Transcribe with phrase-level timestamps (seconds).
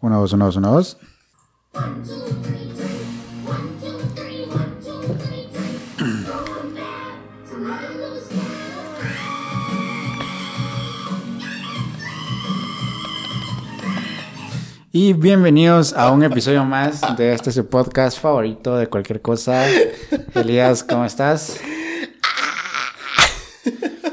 [0.00, 0.98] Uno, dos, uno, dos, uno, dos.
[14.92, 19.64] Y bienvenidos a un episodio más de este su podcast favorito de cualquier cosa.
[20.34, 21.58] Elías, ¿cómo estás?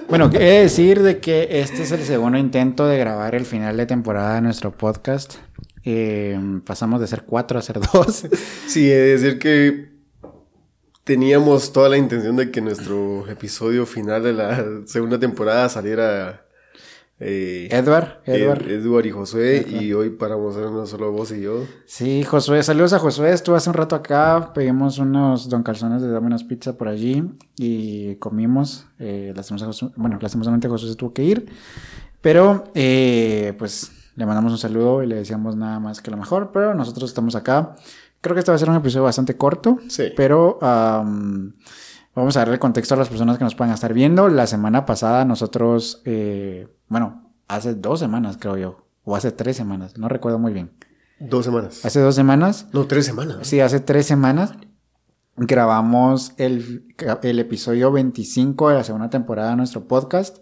[0.08, 3.76] Bueno, he de decir de que este es el segundo intento de grabar el final
[3.76, 5.36] de temporada de nuestro podcast.
[5.86, 8.26] Eh, pasamos de ser cuatro a ser dos.
[8.68, 9.94] Sí, de decir que
[11.04, 16.46] teníamos toda la intención de que nuestro episodio final de la segunda temporada saliera
[17.20, 18.64] eh, Edward, Edward.
[18.64, 21.66] Ed- Edward y Josué, y hoy paramos en uno solo vos y yo.
[21.86, 23.32] Sí, Josué, saludos a Josué.
[23.32, 27.24] Estuvo hace un rato acá, pedimos unos don calzones de Domino's Pizza por allí
[27.58, 28.88] y comimos.
[29.00, 29.34] Eh,
[29.98, 31.46] bueno, lastimosamente Josué se tuvo que ir,
[32.22, 36.52] pero eh, pues le mandamos un saludo y le decíamos nada más que lo mejor,
[36.54, 37.76] pero nosotros estamos acá.
[38.21, 40.05] Creo que este va a ser un episodio bastante corto, Sí.
[40.15, 41.54] pero am,
[42.15, 44.29] vamos a darle contexto a las personas que nos puedan estar viendo.
[44.29, 49.98] La semana pasada nosotros, eh, bueno, hace dos semanas creo yo, o hace tres semanas,
[49.98, 50.71] no recuerdo muy bien.
[51.20, 51.85] Dos semanas.
[51.85, 53.38] Hace dos semanas, No, tres semanas.
[53.41, 54.54] sí, hace tres semanas,
[55.35, 56.85] grabamos el,
[57.23, 60.38] el episodio 25 de la segunda temporada de nuestro podcast.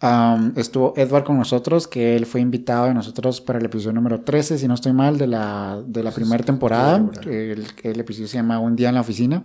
[0.00, 4.22] Am, estuvo Edward con nosotros, que él fue invitado de nosotros para el episodio número
[4.22, 7.04] 13, si no estoy mal, de la, de la primera temporada.
[7.24, 9.44] El, el episodio se llama Un día en la oficina.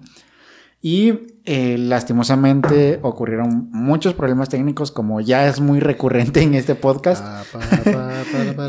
[0.81, 1.13] Y
[1.45, 7.25] eh, lastimosamente ocurrieron muchos problemas técnicos, como ya es muy recurrente en este podcast.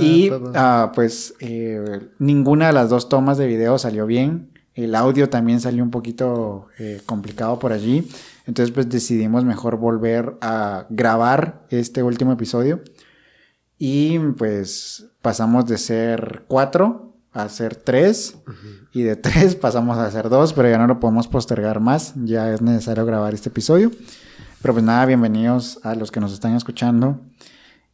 [0.01, 4.48] Y ah, pues eh, ninguna de las dos tomas de video salió bien.
[4.75, 8.09] El audio también salió un poquito eh, complicado por allí.
[8.47, 12.80] Entonces pues decidimos mejor volver a grabar este último episodio.
[13.78, 18.39] Y pues pasamos de ser cuatro a ser tres.
[18.92, 22.14] Y de tres pasamos a ser dos, pero ya no lo podemos postergar más.
[22.24, 23.91] Ya es necesario grabar este episodio.
[24.63, 27.20] Pero pues nada, bienvenidos a los que nos están escuchando.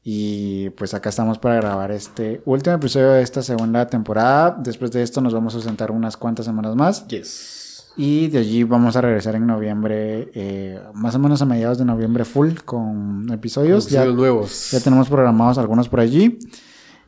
[0.05, 4.57] Y pues acá estamos para grabar este último episodio de esta segunda temporada.
[4.59, 7.07] Después de esto nos vamos a sentar unas cuantas semanas más.
[7.09, 7.62] Yes.
[7.97, 11.85] Y de allí vamos a regresar en noviembre, eh, más o menos a mediados de
[11.85, 13.87] noviembre full con episodios.
[13.89, 14.71] Ya, Episodios nuevos.
[14.71, 16.39] ya tenemos programados algunos por allí.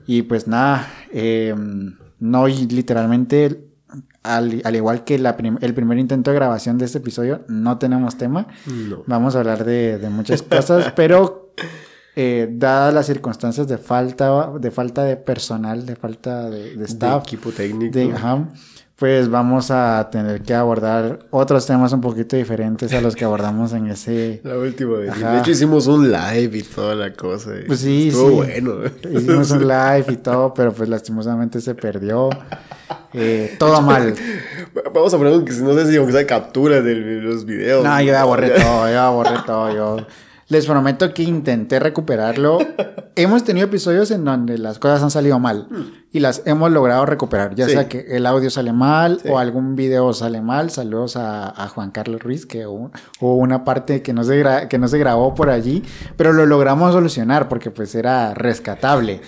[0.06, 1.55] Y pues nada, eh,
[2.21, 3.65] no literalmente,
[4.23, 7.78] al, al igual que la prim- el primer intento de grabación de este episodio, no
[7.78, 8.47] tenemos tema.
[8.67, 9.03] No.
[9.06, 11.55] Vamos a hablar de, de muchas cosas, pero
[12.17, 16.84] eh, dadas las circunstancias de falta, de falta de personal, de falta de, de De
[16.84, 17.99] staff, equipo técnico.
[17.99, 18.49] de- ajá,
[19.04, 23.75] pues vamos a tener que abordar otros temas un poquito diferentes a los que abordamos
[23.75, 24.41] en ese...
[24.44, 25.10] La última vez.
[25.10, 25.32] Ajá.
[25.32, 27.50] De hecho, hicimos un live y toda la cosa.
[27.66, 28.34] Pues sí, Estuvo sí.
[28.62, 28.76] bueno.
[29.12, 32.31] Hicimos un live y todo, pero pues lastimosamente se perdió.
[33.12, 34.14] Eh, todo mal.
[34.94, 37.84] Vamos a poner que no sé si aunque sea captura de los videos.
[37.84, 39.70] No, yo ya borré todo, yo ya borré todo.
[39.70, 40.06] Yo
[40.54, 42.59] les prometo que intenté recuperarlo.
[43.16, 45.69] hemos tenido episodios en donde las cosas han salido mal
[46.12, 47.54] y las hemos logrado recuperar.
[47.54, 47.72] Ya Sí.
[47.72, 49.28] sea que el audio sale mal Sí.
[49.28, 50.70] o algún video sale mal.
[50.70, 54.69] Saludos a, a Juan Carlos Ruiz, que hubo, hubo una parte que no, se gra-
[54.69, 55.82] que no se grabó por allí,
[56.16, 59.20] pero lo logramos solucionar porque pues era rescatable.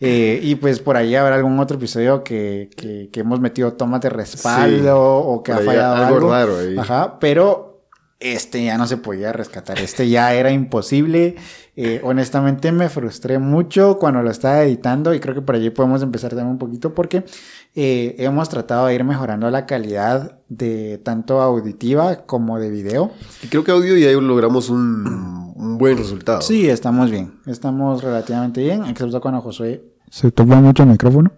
[0.00, 4.00] Eh, y pues por ahí habrá algún otro episodio que, que, que hemos metido tomas
[4.02, 5.28] de respaldo Sí.
[5.28, 6.30] o que Por ha fallado algo algo.
[6.30, 6.76] raro ahí.
[6.76, 7.73] Ajá, pero
[8.20, 9.78] este ya no se podía rescatar.
[9.78, 11.36] Este ya era imposible.
[11.76, 16.02] Eh, honestamente me frustré mucho cuando lo estaba editando y creo que por allí podemos
[16.02, 17.24] empezar también un poquito porque
[17.74, 23.10] eh, hemos tratado de ir mejorando la calidad de tanto auditiva como de video.
[23.42, 26.40] Y creo que audio ya logramos un, un buen resultado.
[26.42, 27.40] Sí, estamos bien.
[27.46, 31.32] Estamos relativamente bien, excepto cuando Josué se toma mucho el micrófono.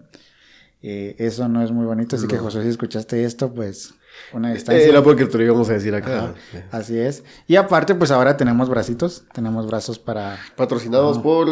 [0.82, 3.94] Eh, eso no es muy bonito, así que Josué, si escuchaste esto, pues
[4.32, 4.84] una distancia.
[4.84, 6.34] Eh, Era porque te lo íbamos a decir acá.
[6.71, 7.22] Así es.
[7.47, 11.47] Y aparte, pues ahora tenemos bracitos, tenemos brazos para, Patrocinados por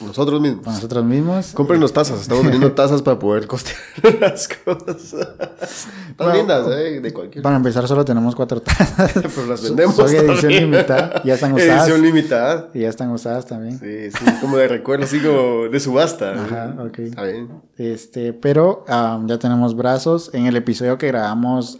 [0.00, 0.64] nosotros mismos.
[0.64, 1.52] para nosotros mismos.
[1.54, 3.78] Cómprenos tazas, estamos vendiendo tazas para poder costear
[4.20, 5.14] las cosas.
[5.14, 7.42] Están Bueno, lindas, eh, de cualquier.
[7.42, 9.12] Para empezar, solo tenemos cuatro tazas.
[9.14, 9.96] Pero las vendemos.
[9.96, 10.70] Son edición también.
[10.70, 11.82] limitada, ya están usadas.
[11.88, 12.68] Edición limitada.
[12.74, 13.78] Y ya están usadas también.
[13.78, 16.32] Sí, sí, como de recuerdo, así como de subasta.
[16.34, 16.98] Ajá, ok.
[17.00, 17.48] Está bien.
[17.76, 20.30] Este, pero am, ya tenemos brazos.
[20.32, 21.78] En el episodio que grabamos,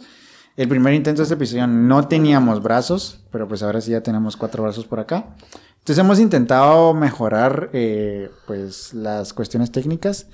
[0.61, 4.37] el primer intento de este episodio no teníamos brazos, pero pues ahora sí ya tenemos
[4.37, 5.25] cuatro brazos por acá.
[5.79, 10.27] Entonces hemos intentado mejorar eh, pues las cuestiones técnicas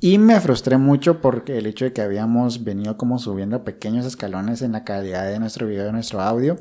[0.00, 4.60] y me frustré mucho porque el hecho de que habíamos venido como subiendo pequeños escalones
[4.60, 6.58] en la calidad de nuestro video, de nuestro audio.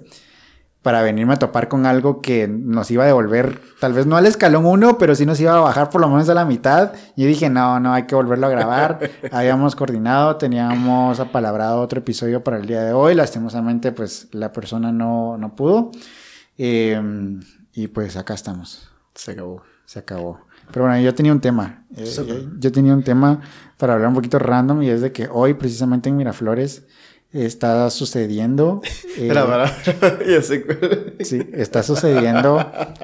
[0.84, 4.26] Para venirme a topar con algo que nos iba a devolver, tal vez no al
[4.26, 6.92] escalón 1, pero sí nos iba a bajar por lo menos a la mitad.
[7.16, 9.00] Y dije, no, no, hay que volverlo a grabar.
[9.32, 13.16] Habíamos coordinado, teníamos apalabrado otro episodio para el día de hoy.
[13.16, 15.92] Lastimosamente, pues la persona no, no pudo.
[16.58, 17.40] Em,
[17.74, 18.92] y pues acá estamos.
[19.16, 19.64] Se acabó.
[19.86, 20.42] Se acabó.
[20.72, 21.86] Pero bueno, yo tenía un tema.
[21.96, 23.40] Eh, yo tenía un tema
[23.78, 26.86] para hablar un poquito random y es de que hoy precisamente en Miraflores
[27.34, 28.82] está sucediendo.
[29.16, 29.28] Eh,
[30.28, 30.66] ya sé
[31.20, 32.58] Sí, está sucediendo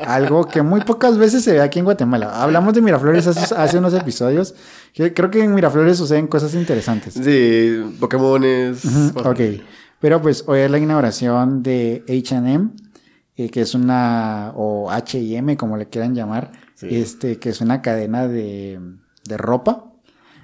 [0.03, 2.41] algo que muy pocas veces se ve aquí en Guatemala.
[2.41, 4.55] Hablamos de Miraflores hace, unos episodios.
[4.95, 7.13] Creo que en Miraflores suceden cosas interesantes.
[7.13, 8.83] Sí, Pokémones.
[9.23, 9.39] ok.
[9.99, 12.71] Pero pues hoy es la inauguración de HM,
[13.37, 16.51] eh, que es una, o HM, como le quieran llamar,
[16.81, 18.79] este, que es una cadena de,
[19.25, 19.85] de ropa.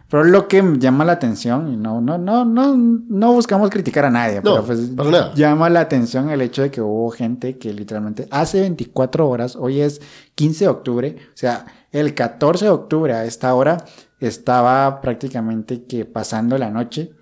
[0.10, 4.12] Pero lo que llama la atención, y no, no, no, no, no buscamos criticar a
[4.12, 4.96] nadie, pero pues
[5.36, 9.82] llama la atención el hecho de que hubo gente que literalmente hace 24 horas, hoy
[9.82, 10.02] es
[10.36, 13.84] 15 de octubre, o sea, el 14 de octubre a esta hora
[14.20, 17.14] estaba prácticamente que pasando la noche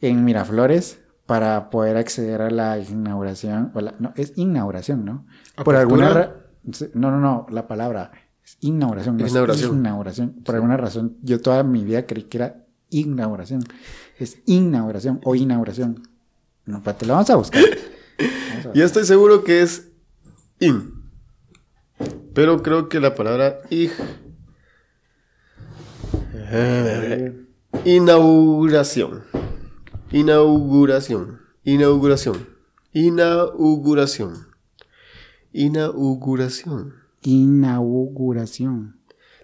[0.00, 5.26] en Miraflores para poder acceder a la inauguración, o la, no, es inauguración, ¿no?
[5.62, 6.32] Por alguna
[6.94, 8.12] no, no, no, la palabra
[8.60, 9.20] inauguración.
[9.20, 9.78] inauguración.
[9.78, 10.30] inauguración.
[10.44, 13.64] Por alguna razón, yo toda mi vida creí que era inauguración.
[14.18, 16.08] Es inauguración o inauguración.
[16.64, 17.62] No, te lo vamos a buscar.
[18.74, 19.88] Yo estoy seguro que es
[20.60, 21.02] in.
[22.34, 23.90] Pero creo que la palabra ig.
[27.84, 29.24] Inauguración.
[30.12, 31.40] Inauguración.
[31.64, 32.48] Inauguración.
[32.92, 34.46] Inauguración.
[35.52, 37.01] Inauguración.
[37.22, 39.00] Inauguración.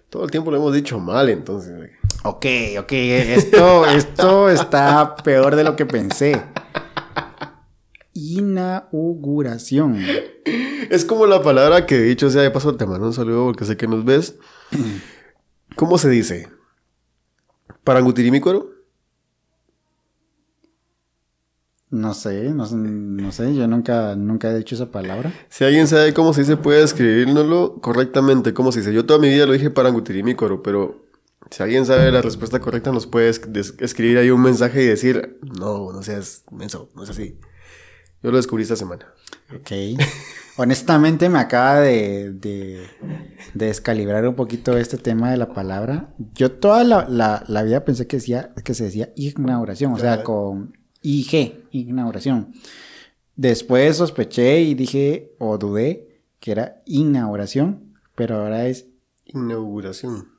[0.09, 1.91] Todo el tiempo lo hemos dicho mal, entonces.
[2.23, 2.45] Ok,
[2.79, 6.41] ok, esto, esto está peor de lo que pensé.
[8.13, 9.97] Inauguración.
[10.89, 13.65] Es como la palabra que he dicho, sea de paso te mando un saludo porque
[13.65, 14.35] sé que nos ves.
[15.75, 16.47] ¿Cómo se dice?
[17.83, 18.78] ¿Parangutirimicuero?
[21.91, 25.33] No sé, no, no, sé, yo nunca, nunca he dicho esa palabra.
[25.49, 28.93] Si alguien sabe cómo se dice, puede escribirnoslo correctamente, cómo se dice.
[28.93, 29.91] Yo toda mi vida lo dije para
[30.35, 31.09] coro, pero
[31.49, 35.91] si alguien sabe la respuesta correcta, nos puede escribir ahí un mensaje y decir, no,
[35.91, 37.39] no seas menso, no es así.
[38.21, 39.07] Yo lo descubrí esta semana.
[39.55, 39.99] Ok.
[40.57, 42.85] Honestamente me acaba de, de,
[43.53, 46.13] descalibrar un poquito este tema de la palabra.
[46.35, 50.21] Yo toda la, la, la vida pensé que, decía, que se decía inauguración, o sea,
[50.21, 52.53] con IG, inauguración.
[53.35, 58.87] Después sospeché y dije o dudé que era inauguración, pero ahora es
[59.25, 60.29] inauguración.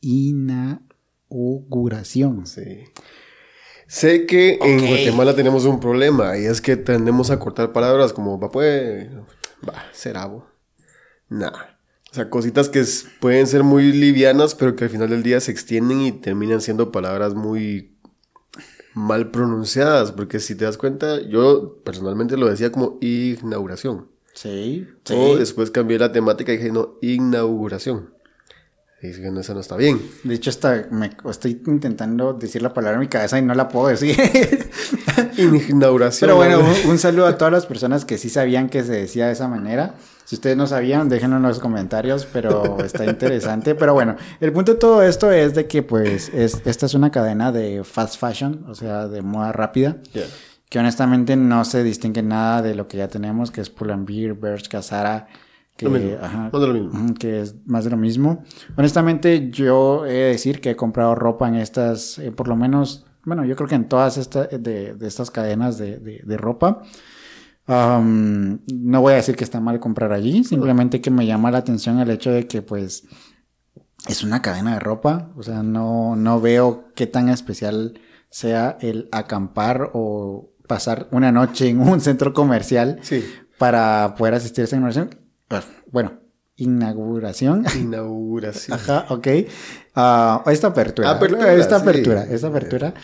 [0.00, 1.26] Inauguración.
[2.46, 2.84] Sí.
[3.86, 8.38] Sé que en Guatemala tenemos un problema y es que tendemos a cortar palabras como
[8.38, 9.08] va pues,
[9.68, 9.84] va,
[11.28, 11.78] nada.
[12.10, 12.84] O sea, cositas que
[13.20, 16.92] pueden ser muy livianas, pero que al final del día se extienden y terminan siendo
[16.92, 17.93] palabras muy
[18.94, 24.08] mal pronunciadas, porque si te das cuenta, yo personalmente lo decía como inauguración.
[24.32, 28.14] Sí, O después cambié la temática y dije, no, inauguración.
[29.00, 30.00] Y dije, no, eso no está bien.
[30.22, 33.68] De hecho, hasta me estoy intentando decir la palabra en mi cabeza y no la
[33.68, 34.16] puedo decir.
[35.68, 36.28] inauguración.
[36.28, 39.32] Pero bueno, un saludo a todas las personas que sí sabían que se decía de
[39.32, 39.94] esa manera.
[40.24, 43.74] Si ustedes no sabían, déjenlo en los comentarios, pero está interesante.
[43.74, 47.52] Pero bueno, el punto de todo esto es de que pues esta es una cadena
[47.52, 49.98] de fast fashion, o sea, de moda rápida.
[50.70, 54.82] Que honestamente no se distingue nada de lo que ya tenemos, que es Pull&Bear, Bershka,
[54.82, 55.28] Zara,
[55.76, 56.18] que,
[57.18, 58.44] que es más de lo mismo.
[58.76, 63.04] Honestamente, yo he de decir que he comprado ropa en estas, eh, por lo menos,
[63.24, 66.82] bueno, yo creo que en todas estas de, estas cadenas de, de ropa
[67.66, 71.98] no voy a decir que está mal comprar allí, simplemente que me llama la atención
[71.98, 73.04] el hecho de que pues
[74.08, 79.08] es una cadena de ropa, o sea, no, no veo qué tan especial sea el
[79.12, 83.00] acampar o pasar una noche en un centro comercial
[83.58, 85.10] para poder asistir a esa inauguración.
[85.50, 86.20] Ah, bueno,
[86.56, 87.64] inauguración.
[87.80, 88.78] Inauguración.
[88.78, 89.28] Ajá, ok.
[89.94, 91.12] Ah, esta apertura.
[91.54, 92.94] esta apertura, esta apertura.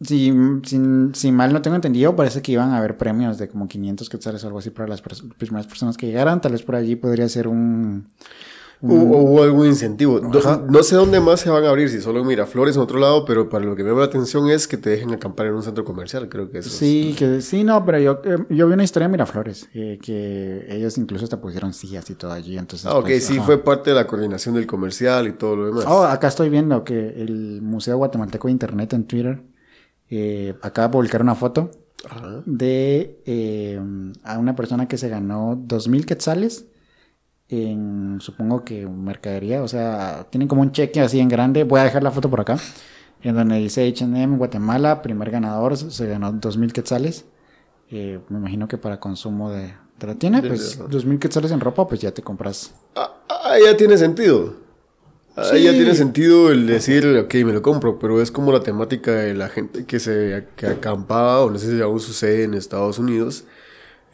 [0.00, 0.32] Si,
[1.12, 4.44] si, mal no tengo entendido, parece que iban a haber premios de como 500 quetzales
[4.44, 6.40] o algo así para las primeras personas que llegaran.
[6.40, 8.06] Tal vez por allí podría ser un...
[8.80, 10.20] O, algún incentivo.
[10.20, 13.24] No, sé dónde más se van a abrir, si solo en Miraflores en otro lado,
[13.24, 15.64] pero para lo que me llama la atención es que te dejen acampar en un
[15.64, 18.84] centro comercial, creo que eso Sí, que sí, no, pero yo, eh, yo vi una
[18.84, 22.86] historia en Miraflores, eh, que ellos incluso hasta pusieron sillas y todo allí, entonces...
[22.86, 25.84] Ah, ok, pues, sí, fue parte de la coordinación del comercial y todo lo demás.
[25.88, 29.42] Oh, acá estoy viendo que el Museo Guatemalteco de Internet en Twitter
[30.10, 31.70] eh, acaba de publicar una foto
[32.46, 33.80] de eh,
[34.22, 36.66] a una persona que se ganó 2.000 quetzales
[37.48, 41.84] en, supongo que mercadería, o sea, tienen como un cheque así en grande, voy a
[41.84, 42.58] dejar la foto por acá,
[43.22, 47.24] en donde dice H&M Guatemala, primer ganador, se ganó 2.000 quetzales,
[47.90, 51.88] eh, me imagino que para consumo de, de la tienda, pues 2.000 quetzales en ropa,
[51.88, 52.74] pues ya te compras.
[52.94, 54.67] Ah, ah, ya tiene sentido.
[55.52, 59.12] Ahí ya tiene sentido el decir, ok, me lo compro, pero es como la temática
[59.12, 62.98] de la gente que se que acampaba, o no sé si aún sucede en Estados
[62.98, 63.44] Unidos,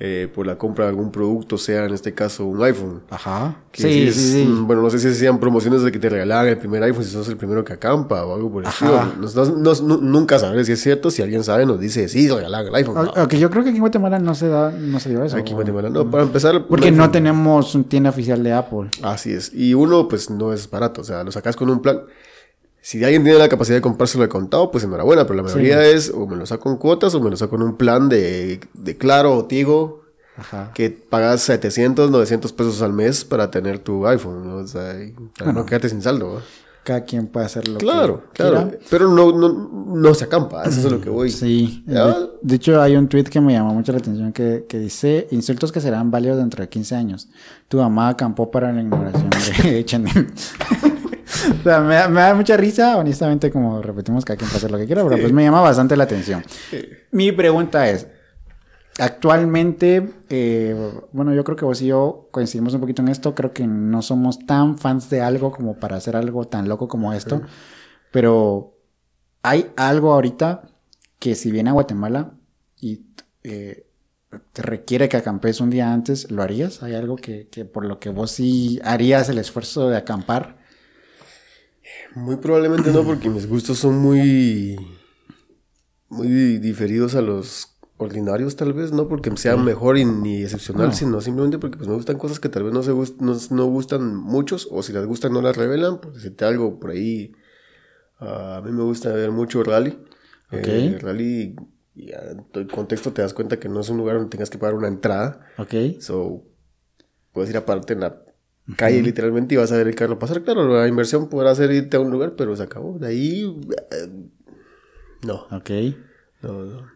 [0.01, 3.03] eh, por la compra de algún producto, sea en este caso un iPhone.
[3.11, 3.57] Ajá.
[3.73, 6.83] sí, sí, sí, Bueno, no sé si hacían promociones de que te regalaban el primer
[6.83, 9.01] iPhone si sos el primero que acampa o algo por el estilo.
[10.01, 11.11] nunca sabes si es cierto.
[11.13, 13.11] Si alguien sabe, nos dice, sí, regalaban el iPhone.
[13.15, 15.37] Aunque yo creo que aquí en Guatemala no se da, no se dio eso.
[15.37, 16.11] Aquí en Guatemala no.
[16.11, 16.67] Para empezar.
[16.67, 18.91] Porque no tenemos un tienda oficial de Apple.
[19.03, 19.53] Así es.
[19.55, 21.03] Y uno, pues no es barato.
[21.03, 22.01] O sea, lo sacas con un plan.
[22.85, 26.11] Si alguien tiene la capacidad de comprárselo de contado, pues enhorabuena, pero la mayoría es
[26.11, 28.99] o me lo saco en cuotas o me lo saco en un plan de, de
[28.99, 30.03] Claro o Tigo
[30.75, 34.57] que pagas 700, 900 pesos al mes para tener tu iPhone, ¿no?
[34.57, 34.97] O sea,
[35.38, 36.43] para no quedarte sin saldo.
[36.83, 40.81] Cada quien puede hacer lo claro, que Claro, Pero no, no, no se acampa, eso
[40.81, 41.31] es lo que voy.
[41.31, 41.83] Sí.
[41.87, 45.73] De, hecho, hay un tweet que me llamó mucho la atención que, que, dice: Insultos
[45.73, 47.29] que serán válidos dentro de 15 años.
[47.69, 49.31] Tu mamá acampó para la ignoración
[49.62, 50.26] de H&M.
[51.61, 54.87] o sea, me, da mucha risa, honestamente, como repetimos, cada quien puede hacer lo que
[54.87, 56.45] quiera, pero pues me llama bastante la atención.
[57.11, 58.07] Mi pregunta es:
[58.99, 63.35] Actualmente, eh, bueno, yo creo que vos y yo coincidimos un poquito en esto.
[63.35, 67.13] Creo que no somos tan fans de algo como para hacer algo tan loco como
[67.13, 67.43] esto.
[68.13, 68.79] Pero
[69.43, 70.63] hay algo ahorita
[71.19, 72.35] que si viene a Guatemala
[72.81, 73.07] y
[73.43, 73.89] eh,
[74.53, 76.85] te requiere que acampes un día antes, ¿lo harías?
[76.85, 80.63] ¿Hay algo que, que por lo que vos sí harías el esfuerzo de acampar?
[82.15, 84.77] Muy probablemente no, porque mis gustos son muy,
[86.09, 91.21] muy diferidos a los ordinarios tal vez, no porque sea mejor y ni excepcional, sino
[91.21, 92.93] simplemente porque pues, me gustan cosas que tal vez no, se
[93.55, 97.33] no, gustan muchos o si las gustan no las revelan, por decirte algo por ahí,
[98.19, 99.99] a mí me gusta ver mucho rally.
[100.51, 101.57] Eh, rally,
[101.95, 104.51] y en todo el contexto te das cuenta que no es un lugar donde tengas
[104.51, 105.47] que pagar una entrada.
[105.59, 106.01] Ok.
[106.01, 106.45] So,
[107.33, 108.24] puedes ir aparte en la
[108.76, 110.42] calle literalmente y vas a ver el carro pasar.
[110.42, 112.99] Claro, la inversión podrá ser irte a un lugar, pero se acabó.
[112.99, 113.42] De ahí,
[113.90, 114.28] eh,
[115.23, 115.47] no.
[115.50, 115.71] Ok.
[116.42, 116.94] No, no.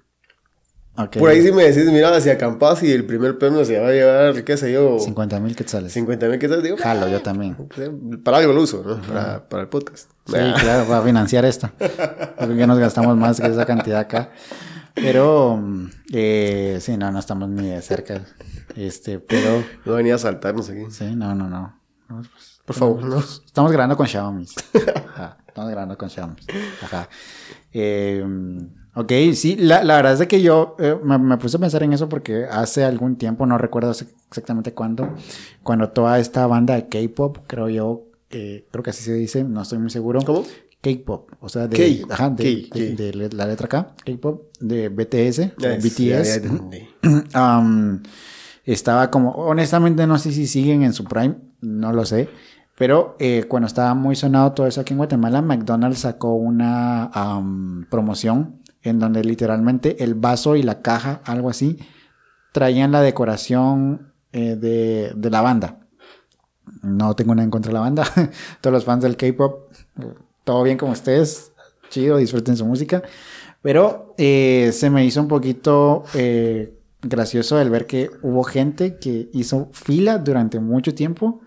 [1.12, 3.92] Por ahí sí me decís, mira, si acampas y el primer premio se va a
[3.92, 4.98] llevar, qué sé yo.
[4.98, 5.92] 50 mil quetzales.
[5.92, 6.76] 50 mil quetzales, digo.
[6.76, 7.56] Jalo, yo también.
[8.24, 9.00] Para algo lo uso, ¿no?
[9.02, 10.10] Para, para, el podcast.
[10.26, 11.70] Sí, claro, para financiar esto.
[11.78, 14.32] Porque ya nos gastamos más que esa cantidad acá.
[14.94, 15.62] Pero,
[16.12, 18.24] eh, sí, no, no estamos ni de cerca.
[18.78, 19.64] Este, pero.
[19.84, 20.82] No venía a saltarnos aquí.
[20.90, 21.78] Sí, no, no, no.
[22.08, 23.18] Pues, Por favor, no.
[23.18, 24.46] Estamos grabando con Xiaomi.
[25.14, 26.36] Ajá, estamos grabando con Xiaomi.
[26.82, 27.08] Ajá.
[27.72, 28.24] Eh,
[28.98, 32.08] Ok, sí, la, la verdad es que yo eh, me, puse a pensar en eso
[32.08, 35.14] porque hace algún tiempo, no recuerdo exactamente cuándo,
[35.62, 39.78] cuando toda esta banda de K-pop, creo yo, creo que así se dice, no estoy
[39.78, 40.20] muy seguro.
[40.26, 40.44] ¿Cómo?
[40.80, 46.40] K-pop, o sea, de, ajá, de, de, la letra K, K-pop, de BTS, BTS.
[48.72, 52.28] estaba como, honestamente no sé si siguen en su prime, no lo sé.
[52.76, 57.10] Pero eh, cuando estaba muy sonado todo eso aquí en Guatemala, McDonald's sacó una
[57.90, 61.78] promoción en donde literalmente el vaso y la caja, algo así,
[62.52, 65.80] traían la decoración eh, de, de, la banda.
[66.82, 68.04] No tengo nada en contra de la banda.
[68.60, 69.72] Todos los fans del K-pop,
[70.44, 71.52] todo bien como ustedes,
[71.88, 73.02] chido, disfruten su música.
[73.60, 76.04] Pero eh, se me hizo un poquito
[77.02, 81.40] gracioso el ver que hubo gente que hizo fila durante mucho tiempo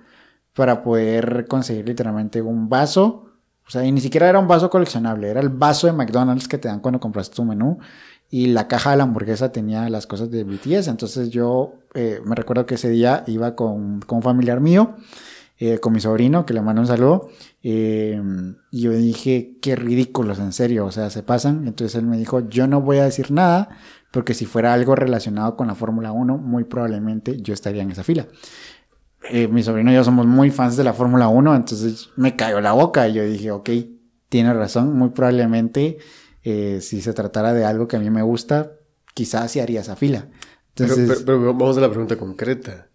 [0.53, 3.31] para poder conseguir literalmente un vaso
[3.67, 6.58] o sea, y ni siquiera era un vaso coleccionable, era el vaso de McDonald's que
[6.58, 7.79] te dan cuando compras tu menú.
[8.29, 10.89] Y la caja de la hamburguesa tenía las cosas de BTS.
[10.89, 14.96] Entonces yo eh, me recuerdo que ese día iba con, con un familiar mío,
[15.58, 17.29] eh, con mi sobrino, que le mando un saludo.
[17.63, 18.22] Eh,
[18.72, 21.65] y yo dije, qué ridículos, en serio, o sea, se pasan.
[21.65, 23.70] Entonces él me dijo, yo no voy a decir nada,
[24.12, 28.03] porque si fuera algo relacionado con la Fórmula 1, muy probablemente yo estaría en esa
[28.03, 28.27] fila.
[29.30, 32.60] Eh, mi sobrino y yo somos muy fans de la Fórmula 1, entonces me cayó
[32.60, 33.70] la boca y yo dije, ok,
[34.30, 35.98] tiene razón, muy probablemente
[36.44, 38.74] eh, si se tratara de algo que a mí me gusta,
[39.13, 40.27] quizás sí haría esa fila.
[40.75, 42.88] Entonces, pero, vamos a la pregunta concreta.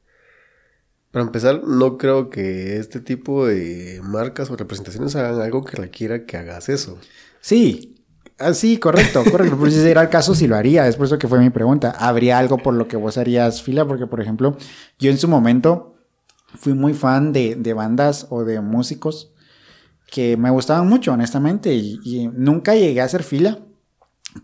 [1.11, 6.27] Para empezar, no creo que este tipo de marcas o representaciones hagan algo que requiera
[6.27, 6.99] que hagas eso.
[7.41, 7.96] Sí,
[8.38, 9.57] ah, sí, correcto, correcto.
[9.57, 10.87] Por si era el caso, sí lo haría.
[10.88, 11.90] Es por eso que fue mi pregunta.
[11.99, 13.87] ¿Habría algo por lo que vos harías fila?
[13.87, 14.57] Porque, por ejemplo,
[14.99, 15.97] yo en su momento
[16.55, 19.33] fui muy fan de, de bandas o de músicos
[20.11, 23.59] que me gustaban mucho, honestamente, y, nunca llegué a hacer fila,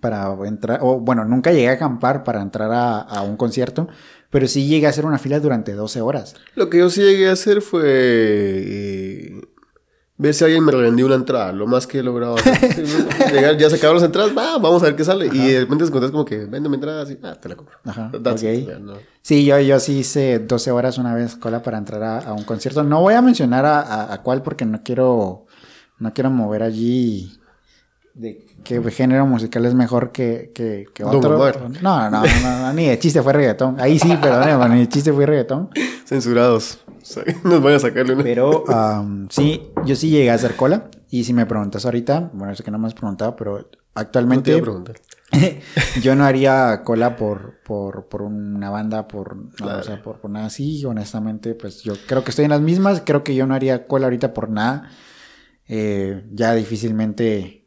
[0.00, 3.88] para entrar, o bueno, nunca llegué a acampar para entrar a, un concierto,
[4.30, 6.34] pero sí llegué a hacer una fila durante 12 horas.
[6.54, 9.41] Lo que yo sí llegué a hacer fue eh,
[10.22, 12.36] ver si alguien me revendió una entrada, lo más que he logrado.
[13.32, 15.26] Llegar, ya se acabaron las entradas, va, vamos a ver qué sale.
[15.26, 17.76] Y de repente te encontrás como que, vende mi entrada, así, ah, te la compro.
[17.84, 18.10] Ajá,
[19.20, 22.82] Sí, yo, yo sí hice 12 horas una vez cola para entrar a, un concierto.
[22.84, 25.46] No voy a mencionar a, a, cuál porque no quiero,
[25.98, 27.41] no quiero mover allí
[28.14, 31.38] de qué género musical es mejor que, que, que otro.
[31.80, 33.80] No, no, no, no, ni de chiste fue reggaetón.
[33.80, 35.70] Ahí sí, perdón, ni de chiste fue reggaetón.
[36.04, 36.80] Censurados.
[37.44, 38.22] Nos van a sacarle una.
[38.22, 38.64] Pero
[39.30, 40.88] sí, yo sí llegué a hacer cola.
[41.10, 44.60] Y si me preguntas ahorita, bueno, sé que no me has preguntado, pero actualmente.
[44.60, 44.84] No
[46.02, 50.46] yo no haría cola por, por, por una banda, por, o sea, por, por, nada
[50.46, 50.84] así.
[50.84, 53.02] Honestamente, pues yo creo que estoy en las mismas.
[53.04, 54.90] Creo que yo no haría cola ahorita por nada.
[55.68, 57.61] Eh, ya difícilmente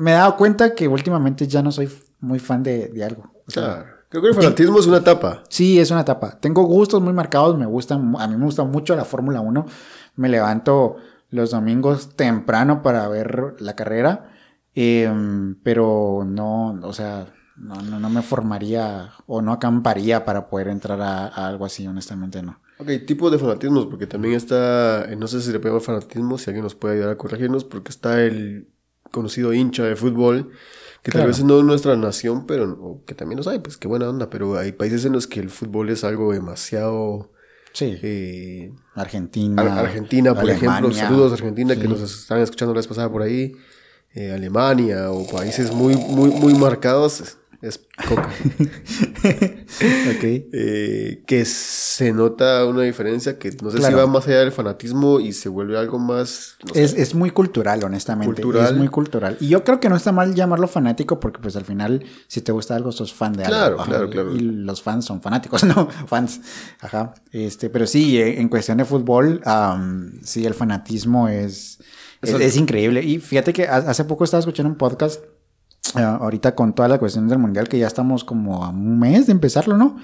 [0.00, 1.88] me he dado cuenta que últimamente ya no soy
[2.20, 3.30] muy fan de, algo.
[3.46, 3.96] claro.
[4.08, 5.42] Creo que el fanatismo es una etapa.
[5.48, 6.38] Sí, es una etapa.
[6.38, 9.66] Tengo gustos muy marcados, me gustan, a mí me gusta mucho la Fórmula 1.
[10.14, 10.96] Me levanto
[11.30, 14.30] los domingos temprano para ver la carrera,
[14.74, 17.26] em, pero no, o sea,
[17.56, 22.60] no, no, me formaría o no acamparía para poder entrar a, algo así, honestamente no.
[22.78, 26.50] Ok, tipo de fanatismos, porque también está, eh, no sé si le podemos fanatismo, si
[26.50, 28.68] alguien nos puede ayudar a corregirnos, porque está el
[29.10, 30.50] conocido hincha de fútbol,
[31.02, 34.08] que tal vez no es nuestra nación, pero que también los hay, pues qué buena
[34.08, 37.32] onda, pero hay países en los que el fútbol es algo demasiado...
[37.72, 37.98] Sí.
[38.02, 39.80] Eh, Argentina.
[39.80, 40.90] Argentina, por ejemplo.
[40.92, 43.52] Saludos Argentina que nos están escuchando la vez pasada por ahí.
[44.14, 48.28] Eh, Alemania o países muy, muy, muy marcados es coca.
[49.78, 55.20] Eh, que se nota una diferencia que no sé si va más allá del fanatismo
[55.20, 56.56] y se vuelve algo más...
[56.74, 58.42] es, muy cultural, honestamente.
[58.42, 59.36] Es muy cultural.
[59.40, 62.52] Y yo creo que no está mal llamarlo fanático porque pues al final si te
[62.52, 63.56] gusta algo sos fan de algo.
[63.56, 64.34] Claro, claro, claro.
[64.34, 65.88] Y los fans son fanáticos, ¿no?
[66.06, 66.40] fans.
[66.80, 67.14] Ajá.
[67.32, 69.42] Este, pero sí, eh, en cuestión de fútbol,
[70.22, 71.78] sí, el fanatismo es,
[72.22, 73.02] es increíble.
[73.02, 75.22] Y fíjate que hace poco estaba escuchando un podcast
[75.96, 79.32] ahorita con toda la cuestión del mundial, que ya estamos como a un mes de
[79.32, 79.96] empezarlo, ¿no?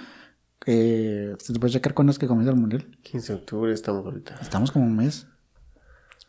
[0.66, 2.86] Eh, ¿Se puede checar cuándo es que comienza el mundial?
[3.02, 4.38] 15 de octubre estamos ahorita.
[4.40, 5.26] Estamos como un mes.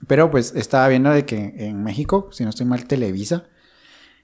[0.08, 3.46] Pero pues estaba viendo de que en México, si no estoy mal, Televisa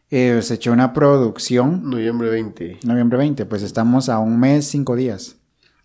[0.10, 1.90] eh, se echó una producción.
[1.90, 2.80] Noviembre 20.
[2.84, 5.38] Noviembre 20, pues estamos a un mes, cinco días.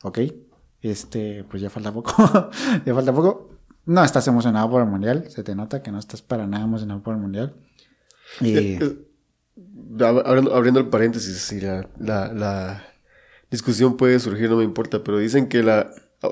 [0.03, 0.21] ¿Ok?
[0.81, 2.15] Este, pues ya falta poco.
[2.87, 3.51] ya falta poco.
[3.87, 5.27] No estás emocionado por el mundial.
[5.29, 7.55] Se te nota que no estás para nada emocionado por el mundial.
[8.41, 8.79] Y...
[10.01, 12.85] Abriendo, el paréntesis, si la, la,
[13.51, 15.91] discusión puede surgir, no me importa, pero dicen que la,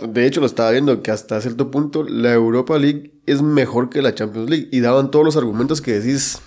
[0.08, 4.02] de hecho lo estaba viendo, que hasta cierto punto la Europa League es mejor que
[4.02, 6.40] la Champions League y daban todos los argumentos que decís,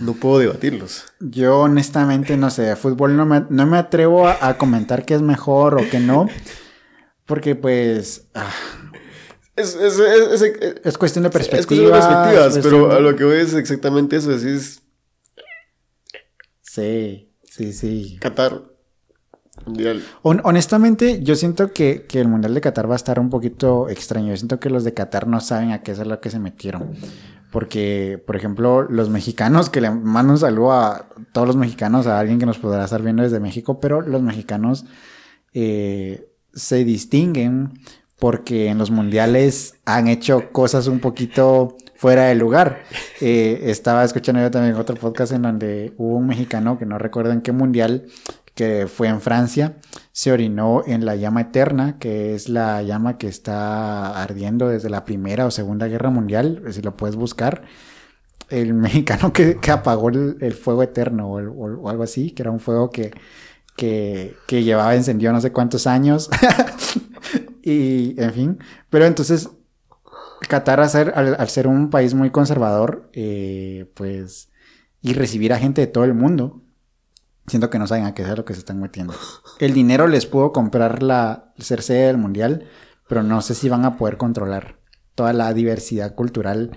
[0.00, 1.04] no puedo debatirlos.
[1.20, 5.80] Yo honestamente no sé, fútbol no me, no me atrevo a, comentar que es mejor
[5.80, 6.28] o que no,
[7.26, 8.28] porque pues...
[8.34, 8.50] Ah,
[9.56, 10.42] es, es, es,
[10.84, 12.06] es, cuestión de perspectivas.
[12.06, 14.30] perspectivas, pero a lo que voy es exactamente eso.
[14.30, 14.82] Decís.
[16.62, 18.18] Sí, sí, sí.
[18.20, 18.62] Qatar.
[19.66, 20.02] Mundial.
[20.22, 24.30] honestamente, yo siento que, que, el Mundial de Qatar va a estar un poquito extraño.
[24.30, 26.96] Yo siento que los de Qatar no saben a qué es lo que se metieron.
[27.52, 32.18] Porque, por ejemplo, los mexicanos, que le mando un saludo a todos los mexicanos, a
[32.18, 34.84] alguien que nos podrá estar viendo desde México, pero los mexicanos
[35.52, 37.74] eh, se distinguen
[38.18, 42.82] porque en los mundiales han hecho cosas un poquito fuera de lugar.
[43.20, 47.32] Eh, estaba escuchando yo también otro podcast en donde hubo un mexicano que no recuerdo
[47.32, 48.06] en qué mundial,
[48.54, 49.76] que fue en Francia,
[50.12, 55.04] se orinó en la llama eterna, que es la llama que está ardiendo desde la
[55.04, 57.62] Primera o Segunda Guerra Mundial, si lo puedes buscar.
[58.48, 63.12] El mexicano que, apagó el, fuego eterno o, algo así, que era un fuego que,
[63.76, 66.30] que, que llevaba encendido no sé cuántos años.
[67.66, 68.58] Y, en fin,
[68.90, 69.48] pero entonces
[70.48, 74.50] Qatar al ser, un país muy conservador, eh, pues,
[75.00, 76.62] y recibir a gente de todo el mundo,
[77.46, 79.14] siento que no saben a qué es lo que se están metiendo.
[79.58, 82.66] El dinero les pudo comprar la ser sede del mundial,
[83.08, 84.76] pero no sé si van a poder controlar
[85.14, 86.76] toda la diversidad cultural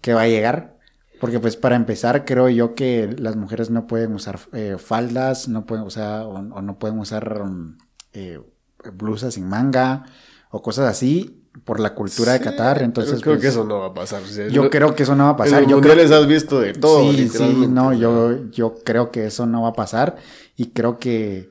[0.00, 0.78] que va a llegar.
[1.20, 5.66] Porque pues para empezar creo yo que las mujeres no pueden usar eh, faldas, no
[5.66, 7.78] pueden usar o, no pueden usar um,
[8.12, 8.40] eh,
[8.90, 10.04] blusas sin manga
[10.50, 13.20] o cosas así por la cultura de Qatar, entonces...
[13.20, 14.22] creo que pues, eso no va a pasar.
[14.50, 15.62] yo creo que eso no va a pasar.
[15.62, 17.12] En los les has visto de todo.
[17.12, 20.16] Sí, sí, no, yo, yo creo que eso no va a pasar
[20.56, 21.50] y creo que,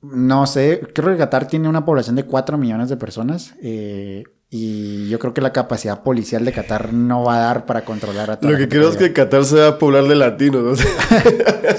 [0.00, 4.24] no sé, creo que Qatar tiene una población de 4 millones de personas eh,
[4.56, 8.30] y yo creo que la capacidad policial de Qatar no va a dar para controlar
[8.30, 8.52] a todos.
[8.52, 10.78] Lo que creo es que Qatar se va a poblar de latinos.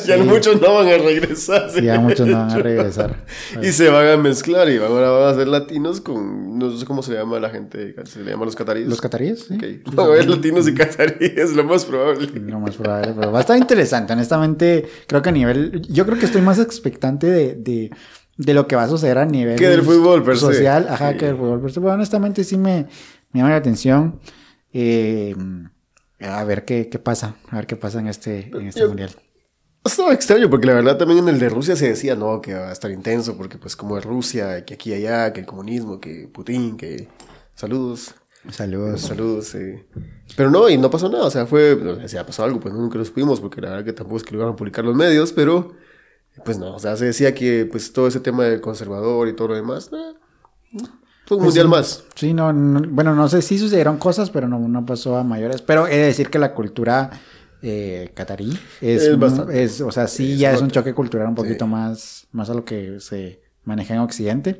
[0.06, 1.70] Ya muchos no van a regresar.
[1.72, 3.24] Sí, ya muchos no van a regresar.
[3.62, 6.60] y se van a mezclar y ahora van a ser latinos con.
[6.60, 7.96] No sé cómo se llama la gente.
[8.04, 8.88] ¿Se le llaman los cataríes?
[8.88, 9.46] ¿Los cataríes?
[9.48, 9.56] Sí.
[9.56, 9.82] Okay.
[9.94, 12.28] Van a ver latinos y cataríes, lo más probable.
[12.34, 14.14] Lo más probable, pero va a estar interesante.
[14.14, 15.82] Honestamente, creo que a nivel.
[15.84, 17.92] Yo creo que estoy más expectante de de
[18.38, 21.38] lo que va a suceder a nivel que del fútbol per social, ajá, que del
[21.38, 21.80] fútbol per se.
[21.80, 22.88] Bueno, honestamente sí me,
[23.32, 24.20] me llama la atención.
[24.74, 25.36] Eh,
[26.20, 29.12] a ver qué, qué, pasa, a ver qué pasa en este, en este mundial.
[29.84, 32.70] Estaba extraño porque la verdad también en el de Rusia se decía, no, que va
[32.70, 36.00] a estar intenso porque pues como es Rusia, que aquí y allá, que el comunismo,
[36.00, 37.08] que Putin, que
[37.54, 38.16] saludos.
[38.52, 39.02] Saludos.
[39.02, 39.76] Saludos, sí.
[40.36, 42.98] Pero no, y no pasó nada, o sea, fue, si ha pasado algo, pues nunca
[42.98, 45.32] lo supimos porque la verdad que tampoco es que lo iban a publicar los medios,
[45.32, 45.74] pero
[46.46, 49.50] pues no, o sea, se decía que pues todo ese tema del conservador y todo
[49.50, 50.14] lo demás, eh,
[51.26, 52.04] fue un pues mundial más.
[52.16, 55.62] Sí, no, bueno, no sé si sucedieron cosas, pero no, no pasó a mayores.
[55.64, 57.10] Pero he de decir que la cultura
[57.64, 59.10] eh, catarí es,
[59.52, 62.64] es, o sea, sí, ya es un choque cultural un poquito más, más a lo
[62.64, 64.60] que se maneja en Occidente.